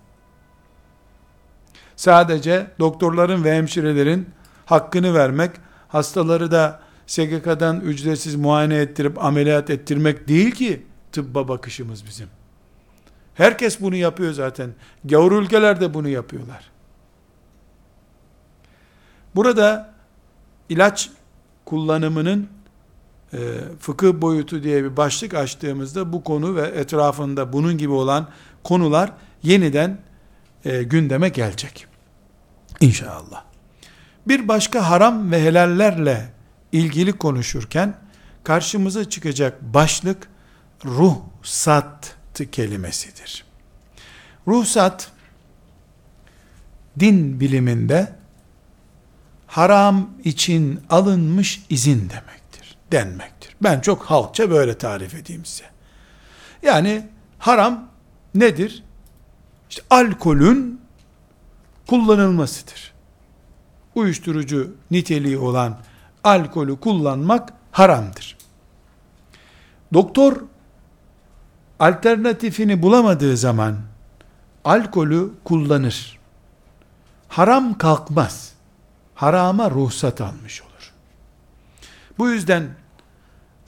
Sadece 1.97 2.67
doktorların 2.79 3.45
ve 3.45 3.57
hemşirelerin 3.57 4.29
hakkını 4.67 5.15
vermek, 5.15 5.51
hastaları 5.89 6.51
da 6.51 6.81
SGK'dan 7.07 7.81
ücretsiz 7.81 8.35
muayene 8.35 8.77
ettirip 8.77 9.25
ameliyat 9.25 9.71
ettirmek 9.71 10.29
değil 10.29 10.51
ki, 10.51 10.87
tıbba 11.13 11.49
bakışımız 11.49 12.07
bizim. 12.07 12.29
Herkes 13.35 13.81
bunu 13.81 13.97
yapıyor 13.97 14.33
zaten. 14.33 14.75
Gavur 15.05 15.33
ülkeler 15.33 15.81
de 15.81 15.95
bunu 15.95 16.09
yapıyorlar. 16.09 16.71
Burada 19.35 19.95
ilaç 20.69 21.11
kullanımının 21.65 22.49
e, 23.35 23.39
fıkıh 23.81 24.13
boyutu 24.13 24.63
diye 24.63 24.85
bir 24.85 24.97
başlık 24.97 25.35
açtığımızda 25.35 26.13
bu 26.13 26.25
konu 26.25 26.57
ve 26.57 26.63
etrafında 26.63 27.53
bunun 27.53 27.79
gibi 27.79 27.93
olan 27.93 28.29
konular 28.65 29.13
yeniden 29.43 29.99
e, 30.65 30.83
gündeme 30.83 31.29
gelecek. 31.29 31.87
İnşallah. 32.81 33.45
Bir 34.29 34.49
başka 34.49 34.91
haram 34.91 35.33
ve 35.33 35.43
helallerle 35.43 36.33
ilgili 36.73 37.13
konuşurken 37.13 37.95
karşımıza 38.45 39.11
çıkacak 39.11 39.63
başlık 39.63 40.29
ruhsat 40.85 42.17
kelimesidir. 42.53 43.45
Ruhsat 44.49 45.13
din 47.01 47.41
biliminde 47.41 48.13
haram 49.47 50.11
için 50.25 50.81
alınmış 50.91 51.63
izin 51.71 52.01
demektir, 52.01 52.44
denmektir. 52.95 53.57
Ben 53.63 53.81
çok 53.81 54.03
halkça 54.03 54.51
böyle 54.51 54.79
tarif 54.79 55.15
edeyim 55.15 55.45
size. 55.45 55.65
Yani 56.63 57.07
haram 57.39 57.89
nedir? 58.35 58.83
İşte 59.71 59.83
alkolün 59.91 60.81
kullanılmasıdır. 61.87 62.95
Uyuşturucu 63.95 64.77
niteliği 64.91 65.39
olan 65.39 65.79
alkolü 66.25 66.81
kullanmak 66.81 67.53
haramdır. 67.73 68.37
Doktor 69.93 70.37
alternatifini 71.81 72.83
bulamadığı 72.83 73.37
zaman 73.37 73.77
alkolü 74.65 75.31
kullanır. 75.45 76.19
Haram 77.29 77.79
kalkmaz. 77.79 78.55
Harama 79.15 79.71
ruhsat 79.71 80.21
almış 80.21 80.63
olur. 80.63 80.93
Bu 82.19 82.31
yüzden 82.31 82.69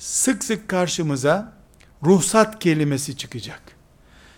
sık 0.07 0.44
sık 0.44 0.68
karşımıza 0.68 1.52
ruhsat 2.02 2.59
kelimesi 2.59 3.16
çıkacak. 3.16 3.62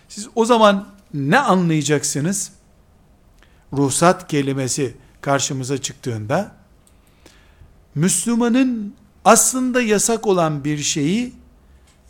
Siz 0.07 0.27
o 0.35 0.45
zaman 0.45 0.87
ne 1.13 1.39
anlayacaksınız? 1.39 2.51
Ruhsat 3.73 4.27
kelimesi 4.27 4.97
karşımıza 5.21 5.77
çıktığında 5.77 6.55
Müslümanın 7.95 8.95
aslında 9.25 9.81
yasak 9.81 10.27
olan 10.27 10.63
bir 10.63 10.77
şeyi 10.77 11.33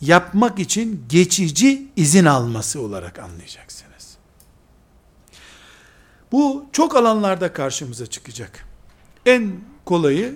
yapmak 0.02 0.60
için 0.60 1.06
geçici 1.10 1.88
izin 1.96 2.26
alması 2.26 2.82
olarak 2.82 3.20
anlayacaksınız. 3.20 4.18
Bu 6.32 6.66
çok 6.72 6.96
alanlarda 6.96 7.54
karşımıza 7.54 8.08
çıkacak. 8.08 8.66
En 9.26 9.60
kolayı 9.86 10.36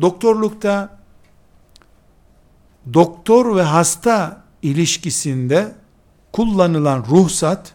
doktorlukta 0.00 0.97
doktor 2.94 3.56
ve 3.56 3.62
hasta 3.62 4.44
ilişkisinde 4.62 5.74
kullanılan 6.32 7.04
ruhsat 7.10 7.74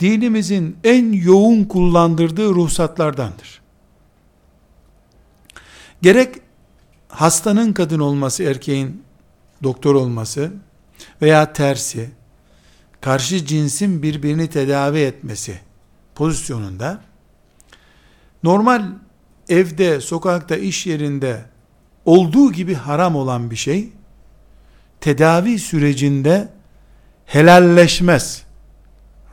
dinimizin 0.00 0.76
en 0.84 1.12
yoğun 1.12 1.64
kullandırdığı 1.64 2.48
ruhsatlardandır. 2.48 3.62
Gerek 6.02 6.36
hastanın 7.08 7.72
kadın 7.72 8.00
olması, 8.00 8.42
erkeğin 8.42 9.02
doktor 9.62 9.94
olması 9.94 10.52
veya 11.22 11.52
tersi, 11.52 12.10
karşı 13.00 13.46
cinsin 13.46 14.02
birbirini 14.02 14.50
tedavi 14.50 14.98
etmesi 14.98 15.60
pozisyonunda, 16.14 17.00
normal 18.42 18.84
evde, 19.48 20.00
sokakta, 20.00 20.56
iş 20.56 20.86
yerinde 20.86 21.51
olduğu 22.04 22.52
gibi 22.52 22.74
haram 22.74 23.16
olan 23.16 23.50
bir 23.50 23.56
şey, 23.56 23.88
tedavi 25.00 25.58
sürecinde 25.58 26.48
helalleşmez, 27.26 28.42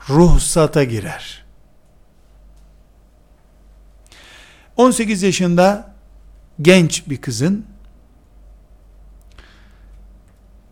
ruhsata 0.10 0.84
girer. 0.84 1.46
18 4.78 5.24
yaşında 5.24 5.94
genç 6.62 7.10
bir 7.10 7.18
kızın 7.18 7.66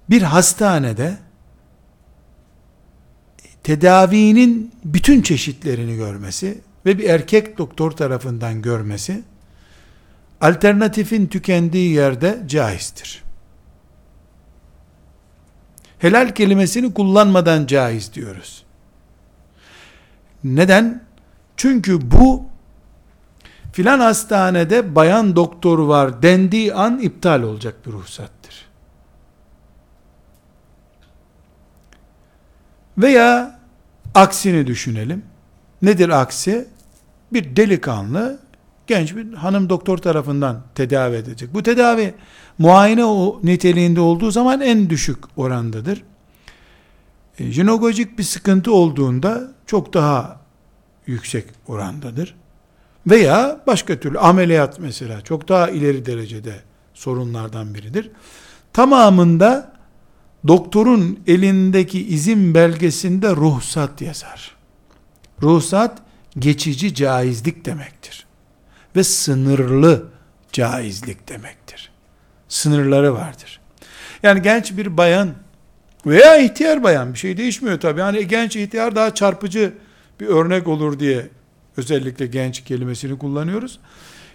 bir 0.09 0.21
hastanede 0.21 1.17
tedavinin 3.63 4.71
bütün 4.85 5.21
çeşitlerini 5.21 5.95
görmesi 5.95 6.61
ve 6.85 6.97
bir 6.97 7.09
erkek 7.09 7.57
doktor 7.57 7.91
tarafından 7.91 8.61
görmesi 8.61 9.23
alternatifin 10.41 11.27
tükendiği 11.27 11.93
yerde 11.93 12.43
caizdir. 12.47 13.23
Helal 15.99 16.35
kelimesini 16.35 16.93
kullanmadan 16.93 17.65
caiz 17.65 18.13
diyoruz. 18.13 18.65
Neden? 20.43 21.03
Çünkü 21.57 22.11
bu 22.11 22.45
filan 23.71 23.99
hastanede 23.99 24.95
bayan 24.95 25.35
doktor 25.35 25.79
var 25.79 26.21
dendiği 26.21 26.73
an 26.73 26.99
iptal 26.99 27.43
olacak 27.43 27.75
bir 27.85 27.91
ruhsattır. 27.91 28.67
Veya 32.97 33.59
aksini 34.15 34.67
düşünelim. 34.67 35.25
Nedir 35.81 36.09
aksi? 36.09 36.67
Bir 37.33 37.55
delikanlı 37.55 38.39
genç 38.87 39.15
bir 39.15 39.33
hanım 39.33 39.69
doktor 39.69 39.97
tarafından 39.97 40.63
tedavi 40.75 41.15
edecek. 41.15 41.53
Bu 41.53 41.63
tedavi 41.63 42.13
muayene 42.57 43.05
o 43.05 43.39
niteliğinde 43.43 43.99
olduğu 44.01 44.31
zaman 44.31 44.61
en 44.61 44.89
düşük 44.89 45.17
orandadır. 45.37 46.03
E, 47.39 47.51
jinogojik 47.51 48.17
bir 48.17 48.23
sıkıntı 48.23 48.73
olduğunda 48.73 49.51
çok 49.65 49.93
daha 49.93 50.41
yüksek 51.07 51.45
orandadır. 51.67 52.35
Veya 53.07 53.61
başka 53.67 53.99
türlü 53.99 54.19
ameliyat 54.19 54.79
mesela 54.79 55.21
çok 55.21 55.49
daha 55.49 55.69
ileri 55.69 56.05
derecede 56.05 56.55
sorunlardan 56.93 57.73
biridir. 57.73 58.11
Tamamında 58.73 59.73
doktorun 60.47 61.19
elindeki 61.27 62.07
izin 62.07 62.53
belgesinde 62.53 63.29
ruhsat 63.29 64.01
yazar. 64.01 64.55
Ruhsat 65.41 66.01
geçici 66.39 66.95
caizlik 66.95 67.65
demektir. 67.65 68.26
Ve 68.97 69.03
sınırlı 69.03 70.05
caizlik 70.51 71.29
demektir. 71.29 71.91
Sınırları 72.49 73.13
vardır. 73.13 73.59
Yani 74.23 74.41
genç 74.41 74.77
bir 74.77 74.97
bayan 74.97 75.33
veya 76.05 76.37
ihtiyar 76.37 76.83
bayan 76.83 77.13
bir 77.13 77.19
şey 77.19 77.37
değişmiyor 77.37 77.79
tabii. 77.79 77.99
Yani 77.99 78.27
genç 78.27 78.55
ihtiyar 78.55 78.95
daha 78.95 79.15
çarpıcı 79.15 79.73
bir 80.19 80.27
örnek 80.27 80.67
olur 80.67 80.99
diye 80.99 81.29
özellikle 81.77 82.27
genç 82.27 82.63
kelimesini 82.63 83.19
kullanıyoruz. 83.19 83.79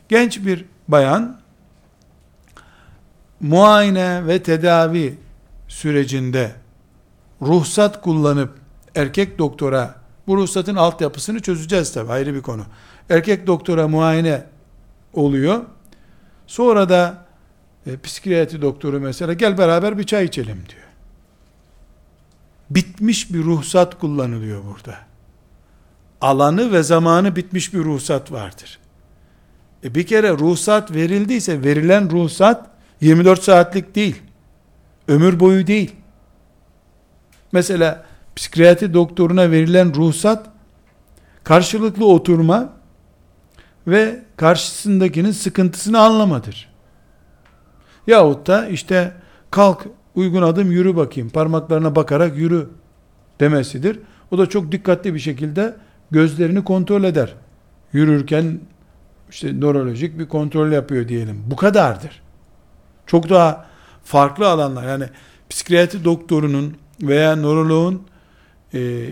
Genç 0.09 0.47
bir 0.47 0.65
bayan 0.89 1.41
muayene 3.41 4.27
ve 4.27 4.43
tedavi 4.43 5.19
sürecinde 5.69 6.53
ruhsat 7.43 8.03
kullanıp 8.03 8.59
erkek 8.95 9.39
doktora 9.39 9.95
bu 10.27 10.37
ruhsatın 10.37 10.77
altyapısını 10.77 11.41
çözeceğiz 11.41 11.93
tabi 11.93 12.13
ayrı 12.13 12.35
bir 12.35 12.43
konu. 12.43 12.63
Erkek 13.11 13.47
doktora 13.47 13.89
muayene 13.89 14.52
oluyor. 15.13 15.63
Sonra 16.47 16.89
da 16.89 17.25
e, 17.87 18.01
psikiyatri 18.01 18.63
doktoru 18.63 19.01
mesela 19.01 19.33
gel 19.33 19.59
beraber 19.59 19.99
bir 19.99 20.05
çay 20.05 20.25
içelim 20.25 20.63
diyor. 20.69 20.83
Bitmiş 22.71 23.33
bir 23.33 23.43
ruhsat 23.43 23.99
kullanılıyor 23.99 24.63
burada. 24.65 24.99
Alanı 26.21 26.73
ve 26.73 26.83
zamanı 26.83 27.37
bitmiş 27.37 27.75
bir 27.75 27.79
ruhsat 27.79 28.33
vardır. 28.33 28.79
E 29.85 29.95
bir 29.95 30.07
kere 30.07 30.31
ruhsat 30.31 30.95
verildiyse 30.95 31.65
verilen 31.65 32.11
ruhsat 32.11 32.71
24 33.01 33.43
saatlik 33.43 33.95
değil. 33.95 34.23
Ömür 35.09 35.41
boyu 35.41 35.67
değil. 35.67 35.93
Mesela 37.53 38.05
psikiyatri 38.37 38.95
doktoruna 38.95 39.51
verilen 39.51 39.95
ruhsat 39.95 40.47
karşılıklı 41.45 42.07
oturma 42.07 42.73
ve 43.87 44.23
karşısındakinin 44.37 45.31
sıkıntısını 45.31 46.01
anlamadır. 46.01 46.73
Yahut 48.07 48.47
da 48.47 48.69
işte 48.69 49.13
kalk 49.51 49.87
uygun 50.15 50.43
adım 50.43 50.71
yürü 50.71 50.97
bakayım 50.97 51.31
parmaklarına 51.31 51.97
bakarak 51.97 52.37
yürü 52.37 52.69
demesidir. 53.41 53.99
O 54.31 54.39
da 54.39 54.47
çok 54.49 54.73
dikkatli 54.73 55.15
bir 55.15 55.19
şekilde 55.19 55.77
gözlerini 56.11 56.65
kontrol 56.65 57.05
eder. 57.05 57.35
Yürürken 57.93 58.61
işte 59.31 59.61
nörolojik 59.61 60.19
bir 60.19 60.29
kontrol 60.29 60.73
yapıyor 60.73 61.09
diyelim. 61.09 61.43
Bu 61.47 61.57
kadardır. 61.57 62.23
Çok 63.07 63.31
daha 63.31 63.67
farklı 64.05 64.49
alanlar 64.49 64.89
yani 64.89 65.05
psikiyatri 65.51 66.05
doktorunun 66.05 66.77
veya 67.03 67.37
nöroloğun 67.37 68.03
e, 68.75 69.09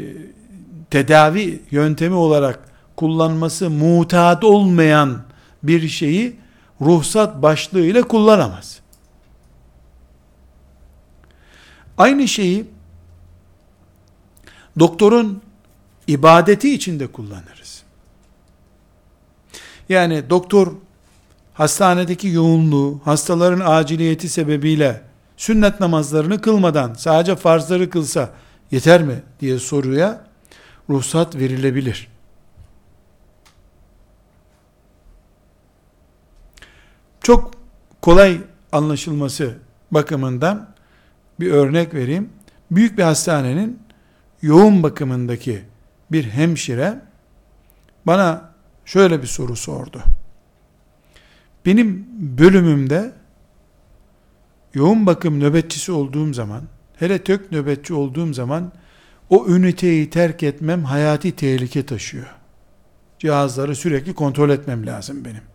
tedavi 0.91 1.63
yöntemi 1.71 2.15
olarak 2.15 2.70
kullanması 3.01 3.71
mutat 3.71 4.45
olmayan 4.45 5.23
bir 5.63 5.89
şeyi 5.89 6.37
ruhsat 6.81 7.43
başlığıyla 7.43 8.03
kullanamaz. 8.03 8.81
Aynı 11.99 12.29
şeyi 12.29 12.67
doktorun 14.79 15.43
ibadeti 16.07 16.75
içinde 16.75 17.07
kullanırız. 17.07 17.83
Yani 19.89 20.31
doktor 20.31 20.73
hastanedeki 21.55 22.29
yoğunluğu, 22.29 23.01
hastaların 23.05 23.63
aciliyeti 23.65 24.29
sebebiyle 24.29 25.03
sünnet 25.37 25.81
namazlarını 25.81 26.41
kılmadan 26.41 26.95
sadece 26.95 27.37
farzları 27.37 27.91
kılsa 27.91 28.33
yeter 28.71 29.03
mi 29.03 29.23
diye 29.41 29.59
soruya 29.59 30.25
ruhsat 30.91 31.37
verilebilir. 31.37 32.11
Çok 37.31 37.51
kolay 38.03 38.41
anlaşılması 38.73 39.59
bakımından 39.91 40.75
bir 41.41 41.51
örnek 41.53 41.95
vereyim. 41.95 42.29
Büyük 42.71 42.99
bir 42.99 43.03
hastanenin 43.03 43.79
yoğun 44.43 44.83
bakımındaki 44.83 45.63
bir 46.13 46.25
hemşire 46.25 47.01
bana 48.07 48.51
şöyle 48.85 49.23
bir 49.23 49.27
soru 49.27 49.57
sordu. 49.57 50.03
Benim 51.67 52.07
bölümümde 52.39 53.13
yoğun 54.75 55.07
bakım 55.07 55.41
nöbetçisi 55.41 55.93
olduğum 55.93 56.35
zaman, 56.35 56.63
hele 56.97 57.25
tök 57.25 57.53
nöbetçi 57.53 57.95
olduğum 57.95 58.35
zaman 58.35 58.73
o 59.29 59.47
üniteyi 59.49 60.11
terk 60.11 60.43
etmem 60.43 60.85
hayati 60.85 61.37
tehlike 61.37 61.87
taşıyor. 61.87 62.35
Cihazları 63.19 63.77
sürekli 63.77 64.15
kontrol 64.15 64.51
etmem 64.51 64.87
lazım 64.87 65.25
benim. 65.25 65.50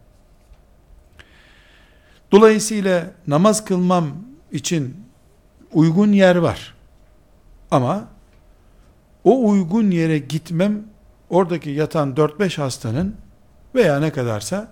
Dolayısıyla 2.31 3.11
namaz 3.27 3.65
kılmam 3.65 4.09
için 4.51 4.95
uygun 5.73 6.11
yer 6.11 6.35
var. 6.35 6.75
Ama 7.71 8.07
o 9.23 9.49
uygun 9.49 9.91
yere 9.91 10.17
gitmem 10.17 10.83
oradaki 11.29 11.69
yatan 11.69 12.13
4-5 12.13 12.61
hastanın 12.61 13.15
veya 13.75 13.99
ne 13.99 14.11
kadarsa 14.11 14.71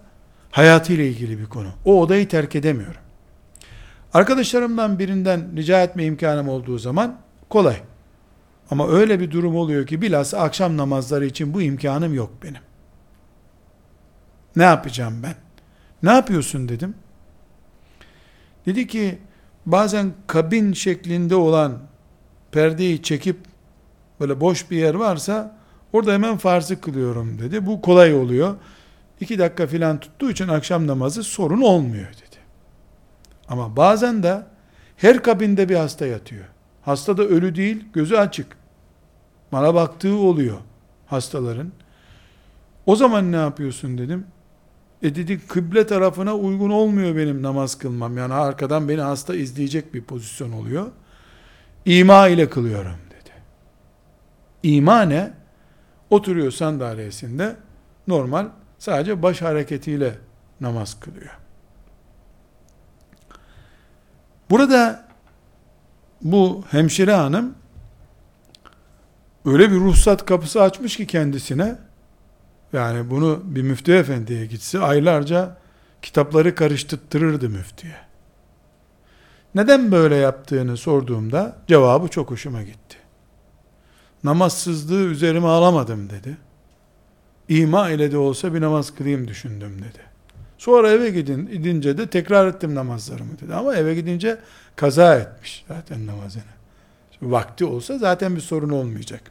hayatıyla 0.52 1.04
ilgili 1.04 1.40
bir 1.40 1.46
konu. 1.46 1.68
O 1.86 2.02
odayı 2.02 2.28
terk 2.28 2.56
edemiyorum. 2.56 3.02
Arkadaşlarımdan 4.14 5.00
birinden 5.00 5.58
rica 5.58 5.84
etme 5.84 6.06
imkanım 6.06 6.50
olduğu 6.50 6.78
zaman 6.78 7.20
kolay. 7.50 7.78
Ama 8.72 8.88
öyle 8.90 9.20
bir 9.20 9.32
durum 9.32 9.56
oluyor 9.56 9.88
ki 9.88 10.02
bilhassa 10.02 10.40
akşam 10.40 10.78
namazları 10.78 11.26
için 11.26 11.54
bu 11.54 11.62
imkanım 11.62 12.14
yok 12.14 12.32
benim. 12.44 12.62
Ne 14.56 14.64
yapacağım 14.64 15.24
ben? 15.24 15.36
Ne 16.04 16.12
yapıyorsun 16.12 16.70
dedim. 16.70 16.96
Dedi 18.66 18.88
ki 18.88 19.18
bazen 19.66 20.14
kabin 20.28 20.74
şeklinde 20.74 21.36
olan 21.36 21.80
perdeyi 22.52 23.04
çekip 23.04 23.38
böyle 24.20 24.42
boş 24.42 24.72
bir 24.72 24.78
yer 24.78 24.94
varsa 24.94 25.58
orada 25.94 26.14
hemen 26.14 26.38
farzı 26.38 26.82
kılıyorum 26.82 27.40
dedi. 27.40 27.66
Bu 27.66 27.82
kolay 27.82 28.14
oluyor. 28.14 28.56
İki 29.20 29.40
dakika 29.40 29.68
filan 29.68 30.00
tuttuğu 30.00 30.32
için 30.32 30.48
akşam 30.48 30.88
namazı 30.88 31.24
sorun 31.24 31.62
olmuyor 31.62 32.08
dedi. 32.08 32.38
Ama 33.48 33.76
bazen 33.76 34.24
de 34.24 34.44
her 34.98 35.24
kabinde 35.24 35.70
bir 35.70 35.76
hasta 35.76 36.06
yatıyor. 36.06 36.46
Hasta 36.82 37.18
da 37.18 37.24
ölü 37.24 37.56
değil, 37.56 37.86
gözü 37.94 38.16
açık. 38.16 38.58
Bana 39.52 39.74
baktığı 39.74 40.16
oluyor 40.16 40.58
hastaların. 41.06 41.72
O 42.86 42.96
zaman 42.96 43.32
ne 43.32 43.36
yapıyorsun 43.36 43.98
dedim. 43.98 44.28
E 45.04 45.16
dedi 45.16 45.48
kıble 45.48 45.88
tarafına 45.88 46.36
uygun 46.36 46.70
olmuyor 46.70 47.16
benim 47.16 47.42
namaz 47.42 47.76
kılmam. 47.76 48.18
Yani 48.18 48.34
arkadan 48.34 48.90
beni 48.90 49.02
hasta 49.02 49.36
izleyecek 49.36 49.94
bir 49.94 50.04
pozisyon 50.04 50.52
oluyor. 50.52 50.92
İma 51.86 52.28
ile 52.28 52.50
kılıyorum 52.50 52.98
dedi. 53.10 53.32
İma 54.64 55.02
ne? 55.02 55.34
Oturuyor 56.10 56.52
sandalyesinde 56.52 57.56
normal 58.08 58.48
sadece 58.80 59.22
baş 59.22 59.42
hareketiyle 59.42 60.16
namaz 60.62 61.00
kılıyor. 61.00 61.38
Burada 64.50 65.06
bu 66.22 66.64
hemşire 66.72 67.14
hanım 67.14 67.56
öyle 69.46 69.72
bir 69.72 69.76
ruhsat 69.76 70.26
kapısı 70.26 70.62
açmış 70.62 70.98
ki 70.98 71.08
kendisine 71.08 71.76
yani 72.74 73.10
bunu 73.10 73.42
bir 73.44 73.62
müftü 73.62 73.94
efendiye 73.94 74.46
gitse 74.46 74.80
aylarca 74.80 75.58
kitapları 76.02 76.56
karıştırtırırdı 76.56 77.50
müftüye. 77.50 77.98
Neden 79.56 79.92
böyle 79.92 80.16
yaptığını 80.16 80.78
sorduğumda 80.78 81.58
cevabı 81.68 82.08
çok 82.08 82.32
hoşuma 82.32 82.64
gitti. 82.64 82.98
Namazsızlığı 84.24 85.04
üzerime 85.04 85.48
alamadım 85.48 86.10
dedi. 86.10 86.38
İma 87.50 87.90
ile 87.90 88.12
de 88.12 88.18
olsa 88.18 88.54
bir 88.54 88.62
namaz 88.62 88.96
kılayım 88.96 89.28
düşündüm 89.28 89.80
dedi. 89.80 90.04
Sonra 90.58 90.92
eve 90.92 91.10
gidin, 91.10 91.48
gidince 91.48 91.98
de 91.98 92.08
tekrar 92.08 92.48
ettim 92.48 92.76
namazlarımı 92.76 93.40
dedi. 93.40 93.56
Ama 93.56 93.76
eve 93.76 93.96
gidince 93.96 94.38
kaza 94.76 95.16
etmiş 95.16 95.66
zaten 95.68 96.08
namazını. 96.08 96.44
Şimdi 97.12 97.32
vakti 97.32 97.66
olsa 97.66 97.98
zaten 97.98 98.36
bir 98.36 98.42
sorun 98.42 98.70
olmayacak. 98.70 99.22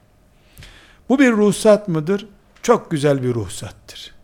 Bu 1.09 1.19
bir 1.19 1.33
ruhsat 1.33 1.89
mıdır? 1.89 2.29
Çok 2.63 2.91
güzel 2.91 3.23
bir 3.23 3.35
ruhsattır. 3.35 4.15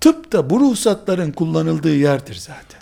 Tıp 0.00 0.32
da 0.32 0.50
bu 0.50 0.60
ruhsatların 0.60 1.32
kullanıldığı 1.32 1.94
yerdir 1.94 2.34
zaten. 2.34 2.80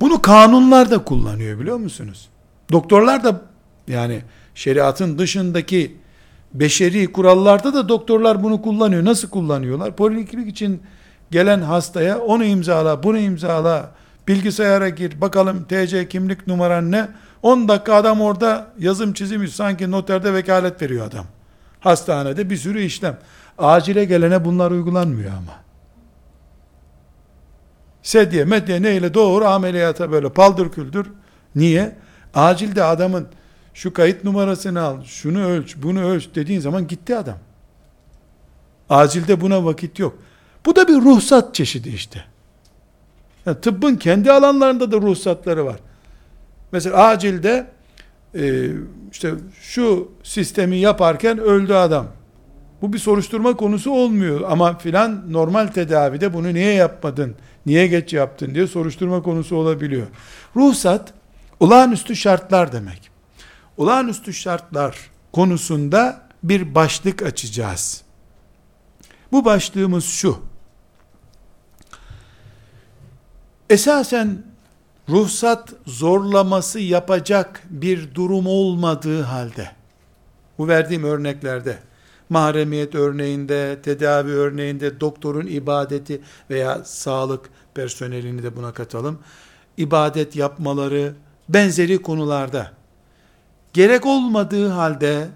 Bunu 0.00 0.22
kanunlar 0.22 0.90
da 0.90 1.04
kullanıyor 1.04 1.60
biliyor 1.60 1.76
musunuz? 1.76 2.28
Doktorlar 2.72 3.24
da 3.24 3.42
yani 3.88 4.22
şeriatın 4.54 5.18
dışındaki 5.18 5.96
beşeri 6.54 7.12
kurallarda 7.12 7.74
da 7.74 7.88
doktorlar 7.88 8.42
bunu 8.42 8.62
kullanıyor. 8.62 9.04
Nasıl 9.04 9.28
kullanıyorlar? 9.28 9.96
Poliklinik 9.96 10.48
için 10.48 10.82
gelen 11.30 11.60
hastaya 11.60 12.18
onu 12.18 12.44
imzala, 12.44 13.02
bunu 13.02 13.18
imzala, 13.18 13.90
bilgisayara 14.28 14.88
gir, 14.88 15.20
bakalım 15.20 15.64
TC 15.64 16.08
kimlik 16.08 16.46
numaran 16.46 16.92
ne? 16.92 17.08
10 17.42 17.68
dakika 17.68 17.94
adam 17.94 18.20
orada 18.20 18.66
yazım 18.78 19.12
çizim 19.12 19.48
sanki 19.48 19.90
noterde 19.90 20.34
vekalet 20.34 20.82
veriyor 20.82 21.06
adam. 21.06 21.26
Hastanede 21.80 22.50
bir 22.50 22.56
sürü 22.56 22.82
işlem. 22.82 23.18
Acile 23.58 24.04
gelene 24.04 24.44
bunlar 24.44 24.70
uygulanmıyor 24.70 25.30
ama. 25.30 25.52
Sedye, 28.02 28.44
medye 28.44 28.82
neyle 28.82 29.14
doğru 29.14 29.44
ameliyata 29.44 30.10
böyle 30.10 30.32
paldır 30.32 30.70
küldür. 30.70 31.06
Niye? 31.54 31.96
Acilde 32.34 32.84
adamın 32.84 33.28
şu 33.74 33.92
kayıt 33.92 34.24
numarasını 34.24 34.82
al, 34.82 35.04
şunu 35.04 35.44
ölç, 35.44 35.76
bunu 35.76 36.04
ölç 36.04 36.28
dediğin 36.34 36.60
zaman 36.60 36.86
gitti 36.86 37.16
adam. 37.16 37.38
Acilde 38.90 39.40
buna 39.40 39.64
vakit 39.64 39.98
yok. 39.98 40.18
Bu 40.66 40.76
da 40.76 40.88
bir 40.88 40.94
ruhsat 40.94 41.54
çeşidi 41.54 41.88
işte. 41.88 42.24
Yani 43.46 43.60
tıbbın 43.60 43.96
kendi 43.96 44.32
alanlarında 44.32 44.92
da 44.92 44.96
ruhsatları 44.96 45.66
var. 45.66 45.76
Mesela 46.72 46.96
acilde 47.06 47.66
e, 48.34 48.70
işte 49.12 49.34
şu 49.60 50.12
sistemi 50.22 50.76
yaparken 50.76 51.38
öldü 51.38 51.72
adam. 51.72 52.06
Bu 52.82 52.92
bir 52.92 52.98
soruşturma 52.98 53.56
konusu 53.56 53.90
olmuyor 53.90 54.40
ama 54.48 54.78
filan 54.78 55.32
normal 55.32 55.66
tedavide 55.66 56.34
bunu 56.34 56.54
niye 56.54 56.72
yapmadın, 56.72 57.34
niye 57.66 57.86
geç 57.86 58.12
yaptın 58.12 58.54
diye 58.54 58.66
soruşturma 58.66 59.22
konusu 59.22 59.56
olabiliyor. 59.56 60.06
Ruhsat 60.56 61.12
olağanüstü 61.60 62.16
şartlar 62.16 62.72
demek. 62.72 63.10
Olağanüstü 63.76 64.32
şartlar 64.34 65.10
konusunda 65.32 66.28
bir 66.42 66.74
başlık 66.74 67.22
açacağız. 67.22 68.02
Bu 69.32 69.44
başlığımız 69.44 70.04
şu. 70.04 70.38
Esasen 73.70 74.42
ruhsat 75.08 75.72
zorlaması 75.86 76.80
yapacak 76.80 77.62
bir 77.70 78.14
durum 78.14 78.46
olmadığı 78.46 79.22
halde, 79.22 79.70
bu 80.58 80.68
verdiğim 80.68 81.04
örneklerde, 81.04 81.78
mahremiyet 82.28 82.94
örneğinde, 82.94 83.82
tedavi 83.82 84.30
örneğinde, 84.30 85.00
doktorun 85.00 85.46
ibadeti 85.46 86.20
veya 86.50 86.84
sağlık 86.84 87.50
personelini 87.74 88.42
de 88.42 88.56
buna 88.56 88.72
katalım, 88.72 89.18
ibadet 89.76 90.36
yapmaları, 90.36 91.14
benzeri 91.48 92.02
konularda, 92.02 92.72
gerek 93.72 94.06
olmadığı 94.06 94.68
halde, 94.68 95.28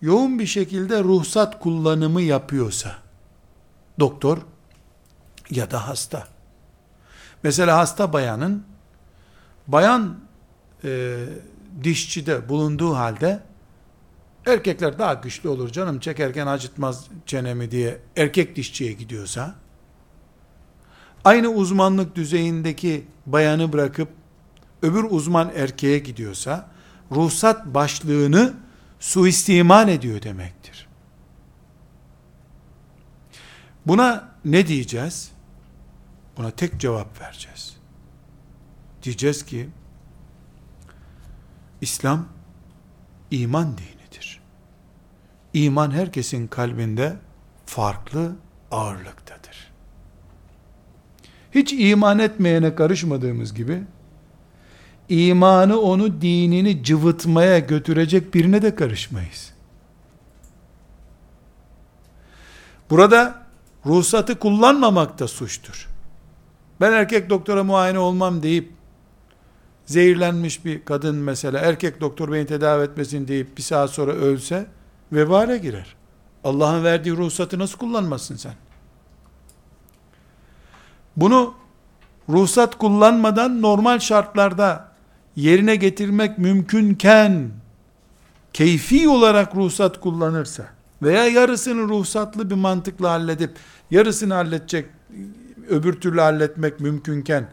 yoğun 0.00 0.38
bir 0.38 0.46
şekilde 0.46 1.04
ruhsat 1.04 1.60
kullanımı 1.60 2.22
yapıyorsa, 2.22 2.94
doktor 4.00 4.38
ya 5.50 5.70
da 5.70 5.88
hasta, 5.88 6.28
mesela 7.42 7.78
hasta 7.78 8.12
bayanın, 8.12 8.64
bayan 9.68 10.18
e, 10.84 11.16
dişçide 11.84 12.48
bulunduğu 12.48 12.94
halde 12.94 13.40
erkekler 14.46 14.98
daha 14.98 15.14
güçlü 15.14 15.48
olur 15.48 15.70
canım 15.70 16.00
çekerken 16.00 16.46
acıtmaz 16.46 17.06
çenemi 17.26 17.70
diye 17.70 17.98
erkek 18.16 18.56
dişçiye 18.56 18.92
gidiyorsa 18.92 19.54
aynı 21.24 21.48
uzmanlık 21.48 22.16
düzeyindeki 22.16 23.04
bayanı 23.26 23.72
bırakıp 23.72 24.08
öbür 24.82 25.04
uzman 25.10 25.52
erkeğe 25.54 25.98
gidiyorsa 25.98 26.70
ruhsat 27.12 27.66
başlığını 27.66 28.54
suistimal 29.00 29.88
ediyor 29.88 30.22
demektir. 30.22 30.88
Buna 33.86 34.28
ne 34.44 34.66
diyeceğiz? 34.66 35.30
Buna 36.36 36.50
tek 36.50 36.80
cevap 36.80 37.20
vereceğiz. 37.20 37.57
Diyeceğiz 39.08 39.44
ki 39.44 39.68
İslam 41.80 42.28
iman 43.30 43.78
dinidir. 43.78 44.40
İman 45.54 45.90
herkesin 45.90 46.46
kalbinde 46.46 47.16
farklı 47.66 48.36
ağırlıktadır. 48.70 49.72
Hiç 51.54 51.72
iman 51.72 52.18
etmeyene 52.18 52.74
karışmadığımız 52.74 53.54
gibi 53.54 53.82
imanı 55.08 55.80
onu 55.80 56.20
dinini 56.20 56.82
cıvıtmaya 56.82 57.58
götürecek 57.58 58.34
birine 58.34 58.62
de 58.62 58.74
karışmayız. 58.74 59.52
Burada 62.90 63.46
ruhsatı 63.86 64.38
kullanmamak 64.38 65.18
da 65.18 65.28
suçtur. 65.28 65.88
Ben 66.80 66.92
erkek 66.92 67.30
doktora 67.30 67.64
muayene 67.64 67.98
olmam 67.98 68.42
deyip 68.42 68.77
zehirlenmiş 69.88 70.64
bir 70.64 70.84
kadın 70.84 71.16
mesela 71.16 71.58
erkek 71.58 72.00
doktor 72.00 72.32
beni 72.32 72.46
tedavi 72.46 72.84
etmesin 72.84 73.28
deyip 73.28 73.56
bir 73.56 73.62
saat 73.62 73.90
sonra 73.90 74.12
ölse 74.12 74.66
vebale 75.12 75.58
girer. 75.58 75.94
Allah'ın 76.44 76.84
verdiği 76.84 77.16
ruhsatı 77.16 77.58
nasıl 77.58 77.78
kullanmasın 77.78 78.36
sen? 78.36 78.52
Bunu 81.16 81.54
ruhsat 82.28 82.78
kullanmadan 82.78 83.62
normal 83.62 83.98
şartlarda 83.98 84.92
yerine 85.36 85.76
getirmek 85.76 86.38
mümkünken 86.38 87.50
keyfi 88.52 89.08
olarak 89.08 89.56
ruhsat 89.56 90.00
kullanırsa 90.00 90.66
veya 91.02 91.26
yarısını 91.26 91.82
ruhsatlı 91.82 92.50
bir 92.50 92.54
mantıkla 92.54 93.10
halledip 93.10 93.50
yarısını 93.90 94.34
halledecek 94.34 94.86
öbür 95.68 96.00
türlü 96.00 96.20
halletmek 96.20 96.80
mümkünken 96.80 97.48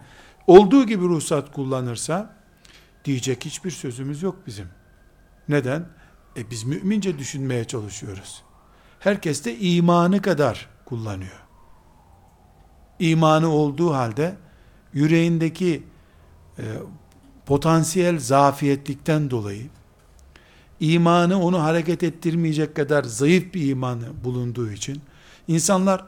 olduğu 0.47 0.85
gibi 0.85 1.03
ruhsat 1.03 1.51
kullanırsa 1.51 2.35
diyecek 3.05 3.45
hiçbir 3.45 3.71
sözümüz 3.71 4.23
yok 4.23 4.35
bizim. 4.47 4.67
Neden? 5.49 5.85
E 6.37 6.51
biz 6.51 6.63
mümince 6.63 7.19
düşünmeye 7.19 7.65
çalışıyoruz. 7.65 8.43
Herkes 8.99 9.45
de 9.45 9.57
imanı 9.57 10.21
kadar 10.21 10.69
kullanıyor. 10.85 11.41
İmanı 12.99 13.49
olduğu 13.49 13.93
halde 13.93 14.35
yüreğindeki 14.93 15.83
e, 16.59 16.63
potansiyel 17.45 18.19
zafiyetlikten 18.19 19.31
dolayı 19.31 19.69
imanı 20.79 21.41
onu 21.41 21.63
hareket 21.63 22.03
ettirmeyecek 22.03 22.75
kadar 22.75 23.03
zayıf 23.03 23.53
bir 23.53 23.69
imanı 23.69 24.23
bulunduğu 24.23 24.71
için 24.71 25.01
insanlar 25.47 26.05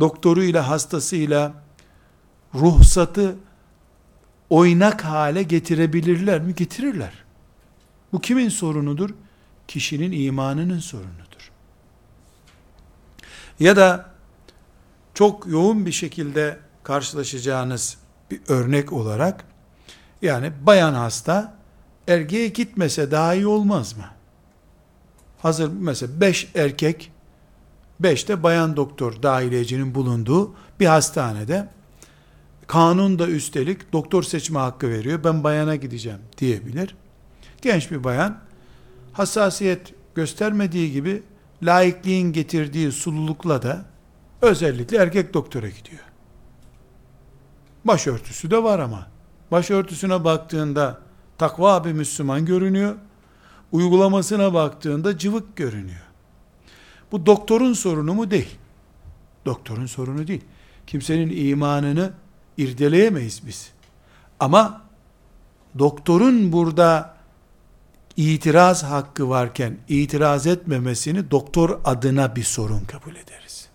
doktoruyla 0.00 0.68
hastasıyla 0.68 1.54
ruhsatı 2.54 3.36
oynak 4.52 5.04
hale 5.04 5.42
getirebilirler 5.42 6.40
mi? 6.40 6.54
Getirirler. 6.54 7.12
Bu 8.12 8.20
kimin 8.20 8.48
sorunudur? 8.48 9.10
Kişinin 9.68 10.12
imanının 10.12 10.78
sorunudur. 10.78 11.50
Ya 13.60 13.76
da 13.76 14.12
çok 15.14 15.46
yoğun 15.46 15.86
bir 15.86 15.92
şekilde 15.92 16.58
karşılaşacağınız 16.82 17.98
bir 18.30 18.40
örnek 18.48 18.92
olarak 18.92 19.44
yani 20.22 20.52
bayan 20.66 20.94
hasta 20.94 21.54
erkeğe 22.08 22.48
gitmese 22.48 23.10
daha 23.10 23.34
iyi 23.34 23.46
olmaz 23.46 23.96
mı? 23.96 24.06
Hazır 25.38 25.70
mesela 25.72 26.20
5 26.20 26.50
erkek 26.54 27.12
5 28.00 28.28
de 28.28 28.42
bayan 28.42 28.76
doktor 28.76 29.22
dahilecinin 29.22 29.94
bulunduğu 29.94 30.54
bir 30.80 30.86
hastanede 30.86 31.68
kanun 32.72 33.18
da 33.18 33.28
üstelik 33.28 33.92
doktor 33.92 34.22
seçme 34.22 34.58
hakkı 34.58 34.90
veriyor. 34.90 35.24
Ben 35.24 35.44
bayana 35.44 35.76
gideceğim 35.76 36.18
diyebilir. 36.38 36.96
Genç 37.62 37.90
bir 37.90 38.04
bayan 38.04 38.38
hassasiyet 39.12 39.94
göstermediği 40.14 40.92
gibi 40.92 41.22
laikliğin 41.62 42.32
getirdiği 42.32 42.92
sululukla 42.92 43.62
da 43.62 43.84
özellikle 44.42 44.96
erkek 44.96 45.34
doktora 45.34 45.68
gidiyor. 45.68 46.02
Başörtüsü 47.84 48.50
de 48.50 48.62
var 48.62 48.78
ama. 48.78 49.06
Başörtüsüne 49.50 50.24
baktığında 50.24 51.00
takva 51.38 51.84
bir 51.84 51.92
Müslüman 51.92 52.46
görünüyor. 52.46 52.96
Uygulamasına 53.72 54.54
baktığında 54.54 55.18
cıvık 55.18 55.56
görünüyor. 55.56 56.06
Bu 57.12 57.26
doktorun 57.26 57.72
sorunu 57.72 58.14
mu 58.14 58.30
değil? 58.30 58.58
Doktorun 59.46 59.86
sorunu 59.86 60.26
değil. 60.26 60.44
Kimsenin 60.86 61.48
imanını 61.48 62.12
irdeleyemeyiz 62.56 63.46
biz. 63.46 63.70
Ama 64.40 64.82
doktorun 65.78 66.52
burada 66.52 67.16
itiraz 68.16 68.82
hakkı 68.82 69.28
varken 69.28 69.78
itiraz 69.88 70.46
etmemesini 70.46 71.30
doktor 71.30 71.80
adına 71.84 72.36
bir 72.36 72.44
sorun 72.44 72.80
kabul 72.80 73.16
ederiz. 73.16 73.68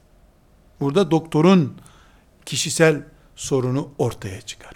Burada 0.79 1.11
doktorun 1.11 1.77
kişisel 2.45 3.03
sorunu 3.35 3.89
ortaya 3.97 4.41
çıkar. 4.41 4.73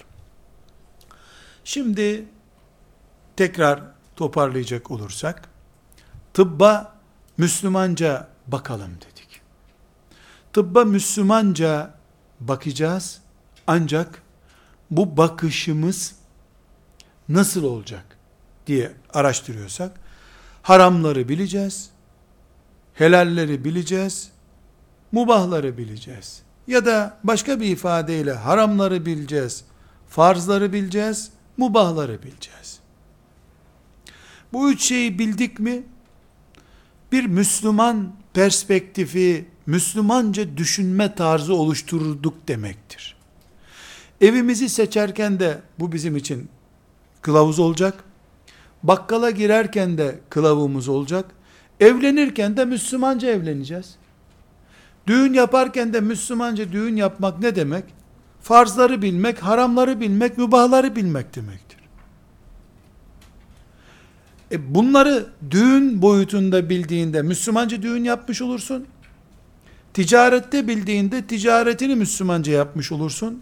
Şimdi 1.64 2.26
tekrar 3.36 3.84
toparlayacak 4.16 4.92
olursak 4.92 5.50
tıbba 6.34 6.96
Müslümanca 7.38 8.28
bakalım 8.48 8.92
dedik. 8.96 9.42
Tıbba 10.54 10.86
Müslümanca 10.86 11.94
bakacağız 12.40 13.22
ancak 13.68 14.22
bu 14.92 15.18
bakışımız 15.18 16.16
nasıl 17.30 17.64
olacak 17.64 18.18
diye 18.68 18.92
araştırıyorsak 19.14 20.00
haramları 20.62 21.30
bileceğiz, 21.30 21.90
helalleri 22.94 23.66
bileceğiz, 23.66 24.32
mubahları 25.12 25.78
bileceğiz. 25.78 26.42
Ya 26.68 26.86
da 26.86 27.18
başka 27.24 27.60
bir 27.60 27.66
ifadeyle 27.66 28.34
haramları 28.34 29.06
bileceğiz, 29.06 29.64
farzları 30.10 30.74
bileceğiz, 30.74 31.32
mubahları 31.58 32.24
bileceğiz. 32.24 32.80
Bu 34.54 34.72
üç 34.72 34.82
şeyi 34.82 35.20
bildik 35.20 35.60
mi, 35.60 35.84
bir 37.12 37.26
Müslüman 37.26 38.14
perspektifi, 38.34 39.46
Müslümanca 39.66 40.58
düşünme 40.58 41.16
tarzı 41.16 41.56
oluşturduk 41.56 42.48
demektir. 42.48 43.21
Evimizi 44.22 44.70
seçerken 44.70 45.40
de 45.40 45.60
bu 45.80 45.92
bizim 45.92 46.16
için 46.16 46.50
kılavuz 47.22 47.60
olacak. 47.60 48.04
Bakkala 48.84 49.30
girerken 49.30 49.98
de 49.98 50.20
kılavumuz 50.30 50.88
olacak. 50.88 51.26
Evlenirken 51.80 52.58
de 52.58 52.66
Müslümanca 52.66 53.30
evleneceğiz. 53.30 53.96
Düğün 55.08 55.34
yaparken 55.34 55.94
de 55.94 56.02
Müslümanca 56.02 56.72
düğün 56.72 56.96
yapmak 56.96 57.40
ne 57.40 57.56
demek? 57.56 57.84
Farzları 58.42 59.02
bilmek, 59.02 59.40
haramları 59.40 60.02
bilmek, 60.02 60.38
mübahları 60.38 60.96
bilmek 60.96 61.36
demektir. 61.36 61.80
E 64.52 64.76
bunları 64.76 65.26
düğün 65.52 66.02
boyutunda 66.02 66.70
bildiğinde 66.70 67.22
Müslümanca 67.22 67.82
düğün 67.82 68.04
yapmış 68.04 68.42
olursun. 68.42 68.86
Ticarette 69.94 70.68
bildiğinde 70.68 71.28
ticaretini 71.28 71.96
Müslümanca 71.96 72.54
yapmış 72.54 72.92
olursun. 72.92 73.42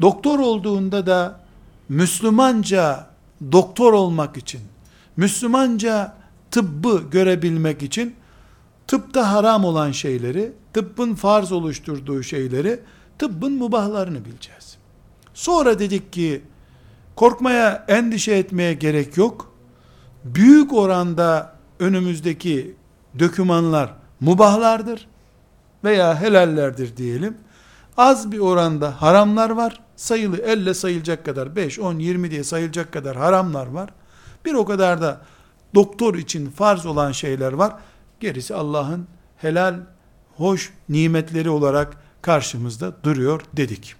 Doktor 0.00 0.38
olduğunda 0.38 1.06
da 1.06 1.40
Müslümanca 1.88 3.06
doktor 3.52 3.92
olmak 3.92 4.36
için, 4.36 4.60
Müslümanca 5.16 6.14
tıbbı 6.50 7.02
görebilmek 7.10 7.82
için 7.82 8.14
tıpta 8.86 9.32
haram 9.32 9.64
olan 9.64 9.92
şeyleri, 9.92 10.52
tıbbın 10.72 11.14
farz 11.14 11.52
oluşturduğu 11.52 12.22
şeyleri, 12.22 12.80
tıbbın 13.18 13.52
mubahlarını 13.52 14.24
bileceğiz. 14.24 14.76
Sonra 15.34 15.78
dedik 15.78 16.12
ki 16.12 16.42
korkmaya, 17.16 17.84
endişe 17.88 18.32
etmeye 18.32 18.74
gerek 18.74 19.16
yok. 19.16 19.52
Büyük 20.24 20.72
oranda 20.72 21.56
önümüzdeki 21.78 22.76
dökümanlar 23.18 23.94
mubahlardır 24.20 25.08
veya 25.84 26.20
helallerdir 26.20 26.96
diyelim. 26.96 27.36
Az 27.96 28.32
bir 28.32 28.38
oranda 28.38 29.02
haramlar 29.02 29.50
var. 29.50 29.85
Sayılı 29.96 30.36
elle 30.36 30.74
sayılacak 30.74 31.24
kadar 31.24 31.56
5, 31.56 31.78
10, 31.78 31.98
20 31.98 32.30
diye 32.30 32.44
sayılacak 32.44 32.92
kadar 32.92 33.16
haramlar 33.16 33.66
var. 33.66 33.90
Bir 34.44 34.54
o 34.54 34.64
kadar 34.64 35.02
da 35.02 35.20
doktor 35.74 36.14
için 36.14 36.50
farz 36.50 36.86
olan 36.86 37.12
şeyler 37.12 37.52
var. 37.52 37.74
Gerisi 38.20 38.54
Allah'ın 38.54 39.06
helal, 39.36 39.80
hoş 40.36 40.72
nimetleri 40.88 41.50
olarak 41.50 41.96
karşımızda 42.22 42.92
duruyor 43.04 43.40
dedik. 43.56 43.94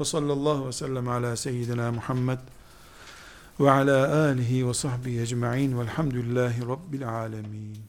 Ve 0.00 0.04
sallallahu 0.04 0.66
ve 0.66 0.72
sellem 0.72 1.08
ala 1.08 1.36
seyyidina 1.36 1.92
Muhammed 1.92 2.38
ve 3.60 3.70
ala 3.70 4.24
alihi 4.24 4.68
ve 4.68 4.74
sahbihi 4.74 5.20
ecma'in 5.20 5.78
velhamdülillahi 5.78 6.68
rabbil 6.68 7.08
alemin. 7.08 7.87